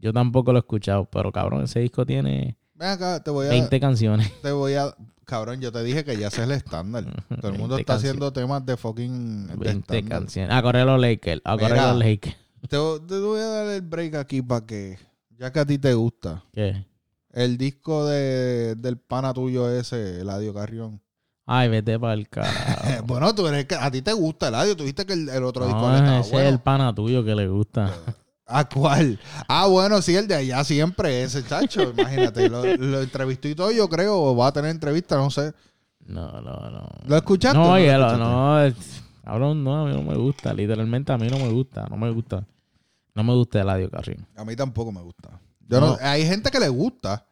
[0.00, 1.04] Yo tampoco lo he escuchado.
[1.04, 3.50] Pero cabrón, ese disco tiene Ven acá, te voy a.
[3.50, 4.32] 20 canciones.
[4.42, 4.92] Te voy a.
[5.24, 7.04] Cabrón, yo te dije que ya es el estándar.
[7.40, 8.10] Todo el mundo 20 está canciones.
[8.10, 9.46] haciendo temas de fucking.
[9.46, 10.18] de 20 estándar.
[10.18, 10.56] canciones.
[10.56, 11.40] A correr los Lakers.
[11.44, 11.92] A correr Mira.
[11.92, 12.36] los Lakers.
[12.62, 14.98] Te, te voy a dar el break aquí para que.
[15.38, 16.42] Ya que a ti te gusta.
[16.52, 16.84] ¿Qué?
[17.30, 21.00] El disco de, del pana tuyo ese, Eladio Carrión.
[21.46, 23.04] Ay, vete para el carajo.
[23.06, 24.76] bueno, tú eres que a ti te gusta Eladio.
[24.76, 26.48] Tú dijiste que el, el otro disco no, le estaba ese bueno.
[26.48, 27.94] es el pana tuyo que le gusta.
[28.52, 29.18] ¿A cuál?
[29.48, 32.48] Ah, bueno, sí, el de allá siempre, ese chacho, imagínate.
[32.48, 35.52] Lo, lo entrevistó y todo, yo creo, o va a tener entrevista, no sé.
[36.06, 36.88] No, no, no.
[37.06, 37.56] ¿Lo escuchaste?
[37.58, 40.52] No, oye, lo no, es- cabrón, no, a mí no me gusta.
[40.52, 42.44] Literalmente a mí no me gusta, no me gusta.
[43.14, 44.26] No me gusta Eladio Carrión.
[44.36, 45.38] A mí tampoco me gusta.
[45.68, 45.86] Yo No.
[45.90, 47.24] no, hay gente que le gusta,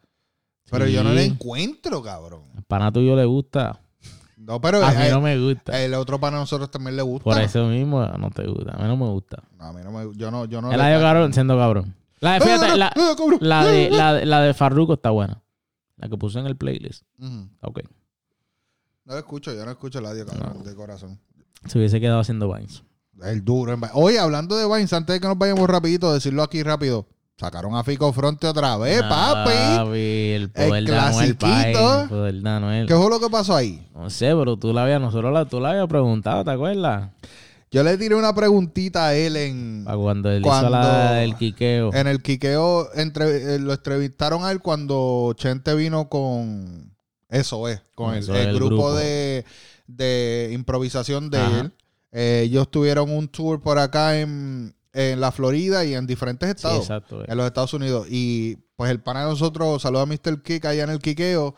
[0.69, 2.43] pero yo no le encuentro, cabrón.
[2.55, 3.80] El pana tuyo le gusta.
[4.43, 5.79] No, pero A mí eh, no me gusta.
[5.83, 7.23] el otro para nosotros también le gusta.
[7.23, 8.71] Por eso mismo no te gusta.
[8.73, 9.43] A mí no me gusta.
[9.57, 11.95] No, a mí no me yo no, yo no le- Eladio Carrión siendo cabrón.
[12.19, 13.37] La de, fíjate, ¡Eh, la, cabrón!
[13.39, 15.41] la de, la, de- la de Farruko está buena.
[15.97, 17.03] La que puse en el playlist.
[17.19, 17.47] Ujú.
[17.53, 17.79] Está ok.
[19.05, 21.19] No lo escucho, yo no escucho el audio, cabrón, de corazón.
[21.67, 22.83] Se hubiese quedado haciendo Vines.
[23.23, 23.73] El duro.
[23.73, 27.07] en Oye, hablando de Vines, antes de que nos vayamos rapidito, decirlo aquí rápido.
[27.41, 29.49] Sacaron a Fico Fronte otra vez, papi.
[29.89, 32.87] El poder de Anuel, El poder de Anuel.
[32.87, 33.83] ¿Qué fue lo que pasó ahí?
[33.95, 37.09] No sé, pero tú la habías, nosotros la, tú la habías preguntado, ¿te acuerdas?
[37.71, 41.91] Yo le tiré una preguntita a él en, cuando él Cuando- hizo la del quiqueo.
[41.95, 42.89] en el quiqueo.
[42.93, 46.93] entre- eh, lo entrevistaron a él cuando Chente vino con.
[47.27, 48.93] Eso es, con el, Eso el el grupo, grupo.
[48.93, 49.45] De,
[49.87, 51.59] de improvisación de Ajá.
[51.61, 51.73] él.
[52.11, 56.55] Eh, ellos tuvieron un tour por acá en, en la Florida y en diferentes Sí,
[56.55, 56.81] estados.
[56.81, 57.21] exacto.
[57.21, 57.25] eh.
[57.29, 58.07] en los Estados Unidos.
[58.09, 60.41] Y pues el pana de nosotros, saluda a Mr.
[60.43, 61.55] Kick allá en el Quiqueo,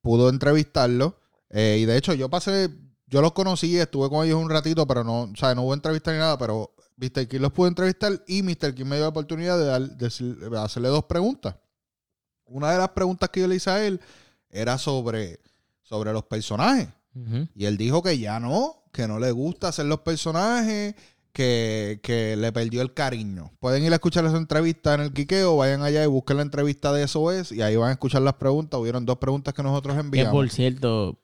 [0.00, 1.18] pudo entrevistarlo.
[1.50, 2.68] Eh, y de hecho, yo pasé,
[3.06, 6.12] yo los conocí, estuve con ellos un ratito, pero no, o sea, no hubo entrevista
[6.12, 7.26] ni nada, pero Mr.
[7.28, 8.74] Kick los pudo entrevistar y Mr.
[8.74, 11.56] Kick me dio la oportunidad de, dar- de hacerle dos preguntas.
[12.44, 14.00] Una de las preguntas que yo le hice a él
[14.50, 15.40] era sobre,
[15.82, 16.88] sobre los personajes.
[17.56, 20.94] Y él dijo que ya no, que no le gusta hacer los personajes,
[21.38, 23.52] que, que le perdió el cariño.
[23.60, 26.92] Pueden ir a escuchar esa entrevista en el Quiqueo, vayan allá y busquen la entrevista
[26.92, 28.80] de SOS y ahí van a escuchar las preguntas.
[28.80, 30.32] Hubieron dos preguntas que nosotros Que enviamos.
[30.32, 31.20] por cierto,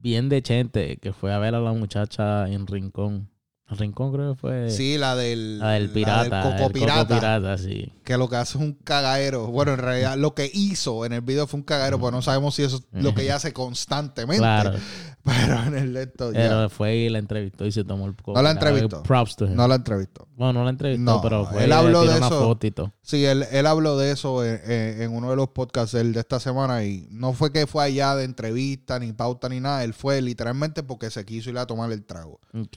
[0.00, 3.28] bien de Chente, que fue a ver a la muchacha en Rincón.
[3.70, 4.70] Rincón creo que fue.
[4.70, 6.42] Sí, la del, La del pirata.
[6.42, 7.90] Coco el Coco Pirata, pirata, sí.
[8.04, 9.46] que lo que hace es un cagadero.
[9.46, 12.54] Bueno, en realidad lo que hizo en el video fue un cagadero, pues no sabemos
[12.54, 14.38] si eso es lo que ella hace constantemente.
[14.42, 14.72] Claro.
[15.24, 16.38] Pero en el esto ya.
[16.40, 18.68] Pero fue y la entrevistó y se tomó el Coco No la Pirata.
[18.68, 19.02] entrevistó.
[19.02, 19.54] Props to him.
[19.54, 20.28] No la entrevistó.
[20.36, 22.58] Bueno, no la entrevistó, No, pero fue él habló de una eso.
[23.00, 26.84] Sí, él, él habló de eso en, uno de los podcasts del- de esta semana
[26.84, 29.82] y no fue que fue allá de entrevista, ni pauta, ni nada.
[29.84, 32.38] Él fue literalmente porque se quiso ir a tomar el trago.
[32.52, 32.76] Ok.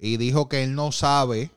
[0.00, 1.50] Y dijo que él no sabe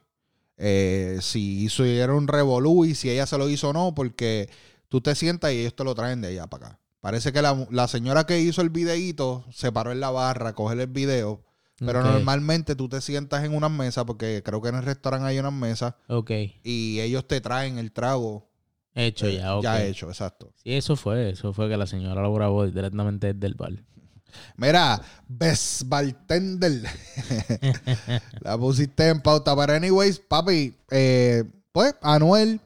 [0.57, 4.49] eh, si hizo era un revolú y si ella se lo hizo o no, porque
[4.89, 6.79] tú te sientas y ellos te lo traen de allá para acá.
[6.99, 10.53] Parece que la, la señora que hizo el videíto se paró en la barra a
[10.53, 11.41] coger el video.
[11.79, 15.39] Pero normalmente tú te sientas en unas mesas, porque creo que en el restaurante hay
[15.39, 16.31] unas mesas, Ok.
[16.63, 18.47] y ellos te traen el trago
[18.95, 19.63] Hecho eh, ya, ok.
[19.63, 20.53] ya hecho, exacto.
[20.63, 21.31] Sí, eso fue.
[21.31, 23.73] Eso fue que la señora lo grabó directamente desde el bar.
[24.57, 26.83] Mira, Best Bartender.
[28.41, 29.55] la pusiste en pauta.
[29.55, 32.59] Pero, anyways, papi, eh, pues, Anuel.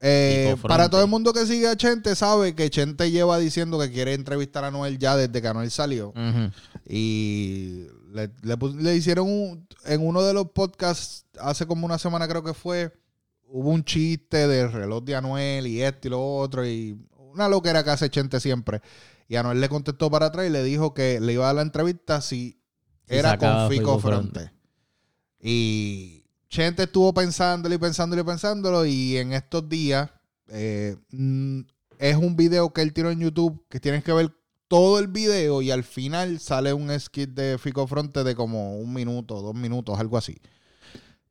[0.00, 3.90] eh, para todo el mundo que sigue a Chente, sabe que Chente lleva diciendo que
[3.90, 6.12] quiere entrevistar a Anuel ya desde que Anuel salió.
[6.88, 8.30] Y le,
[8.80, 12.92] le hicieron un- en uno de los podcasts, hace como una semana creo que fue,
[13.48, 16.96] hubo un chiste del reloj de Anuel y esto y lo otro, y
[17.32, 18.80] una loquera que hace Chente siempre.
[19.28, 21.62] Y Anuel le contestó para atrás y le dijo que le iba a dar la
[21.62, 22.60] entrevista si
[23.06, 23.98] Si era con Fico.
[23.98, 24.50] Fronte.
[25.40, 30.10] Y Chente estuvo pensándolo y pensándolo y pensándolo, y en estos días
[30.48, 31.60] eh, mm,
[31.98, 34.32] es un video que él tiró en YouTube que tienes que ver
[34.66, 38.92] todo el video y al final sale un skit de Fico Fronte de como un
[38.92, 40.40] minuto, dos minutos, algo así.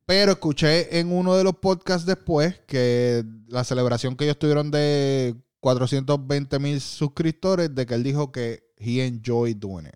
[0.04, 5.36] Pero escuché en uno de los podcasts después que la celebración que ellos tuvieron de
[5.60, 9.94] 420 mil suscriptores, de que él dijo que he enjoyed doing it.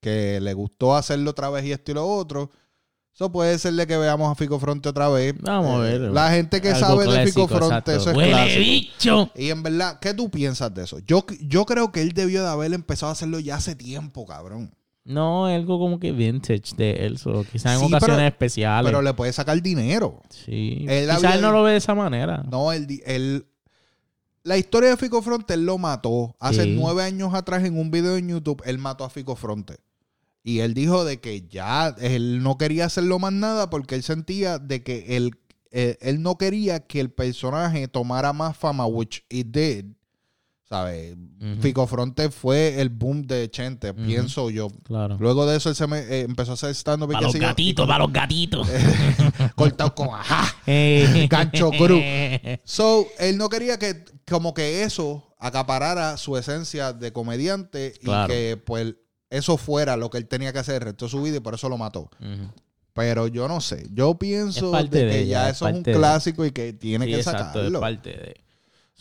[0.00, 2.50] Que le gustó hacerlo otra vez y esto y lo otro.
[3.14, 5.34] Eso puede ser de que veamos a Fico Fronte otra vez.
[5.40, 6.10] Vamos a Eh, ver.
[6.10, 8.60] La gente que sabe de Fico Fronte, eso es ¡Huele clásico.
[8.60, 9.30] bicho!
[9.36, 10.98] Y en verdad, ¿qué tú piensas de eso?
[10.98, 14.74] Yo, yo creo que él debió de haber empezado a hacerlo ya hace tiempo, cabrón.
[15.04, 17.18] No, algo como que vintage de él.
[17.52, 18.88] quizás en Sí, ocasiones pero- especiales.
[18.90, 20.20] Pero le puede sacar dinero.
[20.30, 20.84] sí.
[20.88, 22.42] él Quizás había- él no lo ve de esa manera.
[22.50, 23.46] No, él, él-
[24.44, 26.36] la historia de Fico Fronte, él lo mató.
[26.38, 26.74] Hace Sí.
[26.78, 29.78] nueve años atrás en un video en YouTube, él mató a Fico Fronte.
[30.42, 34.58] Y él dijo de que ya él no quería hacerlo más nada porque él sentía
[34.58, 35.30] de que él,
[35.70, 39.86] eh, él no quería que el personaje tomara más fama, which it did.
[40.68, 41.14] ¿Sabes?
[41.60, 44.68] Fico Fronte fue el boom de Chente, pienso yo.
[44.84, 45.16] Claro.
[45.20, 47.98] Luego de eso él se me, eh, empezó a hacer stand-up Para los gatitos, para
[48.04, 48.66] los gatitos.
[49.54, 50.46] cortado con ajá.
[50.66, 51.26] Eh.
[51.30, 52.00] Gancho cruz.
[52.64, 58.32] So, él no quería que como que eso acaparara su esencia de comediante Claro.
[58.32, 58.94] y que pues
[59.28, 61.54] eso fuera lo que él tenía que hacer el resto de su vida y por
[61.54, 62.08] eso lo mató.
[62.94, 63.86] Pero yo no sé.
[63.92, 66.72] Yo pienso Es de que ella, ya es eso es un de- clásico y que
[66.72, 67.80] tiene Sí, que exacto, es sacarlo.
[67.80, 68.43] parte de.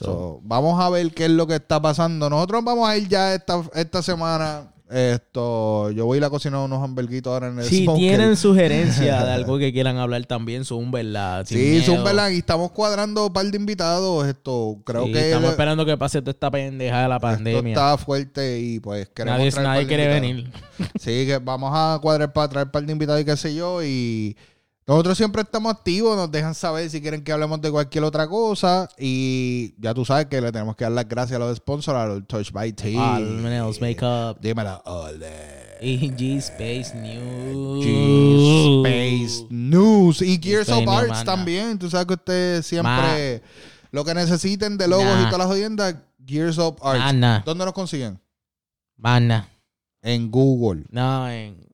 [0.03, 2.29] So, vamos a ver qué es lo que está pasando.
[2.29, 4.69] Nosotros vamos a ir ya esta, esta semana.
[4.89, 7.99] Esto, yo voy a ir a cocinar unos hamburguitos ahora en el Si smoker.
[7.99, 11.45] tienen sugerencias de algo que quieran hablar también, son verdad.
[11.47, 12.29] Sí, son verdad.
[12.29, 14.27] Y estamos cuadrando un par de invitados.
[14.27, 17.71] Esto, creo Sí, que estamos esperando que pase toda esta pendeja de la esto pandemia.
[17.73, 20.53] está fuerte y pues queremos Nadie, nadie quiere invitados.
[20.77, 20.91] venir.
[20.99, 23.83] Sí, que vamos a cuadrar para traer un par de invitados y qué sé yo.
[23.83, 24.37] Y
[24.85, 28.89] nosotros siempre estamos activos, nos dejan saber si quieren que hablemos de cualquier otra cosa.
[28.97, 32.05] Y ya tú sabes que le tenemos que dar las gracias a los sponsors, a
[32.05, 33.15] los Touch by Tea.
[33.15, 34.39] Al Nails Makeup.
[34.41, 35.77] Dímelo, ole.
[35.81, 37.85] Y G-Space News.
[37.85, 41.79] G-Space News y Gears of Arts también.
[41.79, 43.41] Tú sabes que ustedes siempre
[43.91, 47.45] lo que necesiten de logos y todas las jodiendas, Gears of Arts.
[47.45, 48.19] ¿Dónde nos consiguen?
[48.97, 49.49] Mana.
[50.01, 50.83] En Google.
[50.89, 51.72] No, en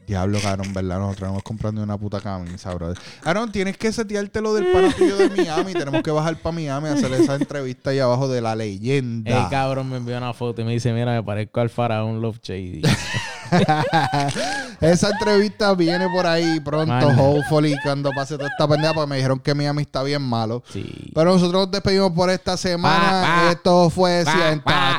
[0.07, 0.99] Diablo, cabrón, ¿verdad?
[0.99, 2.97] Nosotros estamos comprando una puta camisa, brother.
[3.25, 5.73] Aaron, tienes que setearte lo del pana tuyo de Miami.
[5.73, 9.45] Tenemos que bajar para Miami a hacer esa entrevista ahí abajo de la leyenda.
[9.45, 12.39] El cabrón me envió una foto y me dice, mira, me parezco al faraón Love
[12.41, 12.83] Shady.
[14.81, 17.23] Esa entrevista viene por ahí pronto, Manda.
[17.23, 20.63] hopefully, cuando pase toda esta pendeja, porque me dijeron que Miami está bien malo.
[20.73, 21.11] Sí.
[21.15, 23.23] Pero nosotros nos despedimos por esta semana.
[23.23, 23.51] Pa, pa.
[23.53, 24.99] Esto fue pa.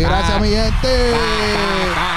[0.00, 1.12] Gracias, mi gente.
[1.94, 2.15] Pa.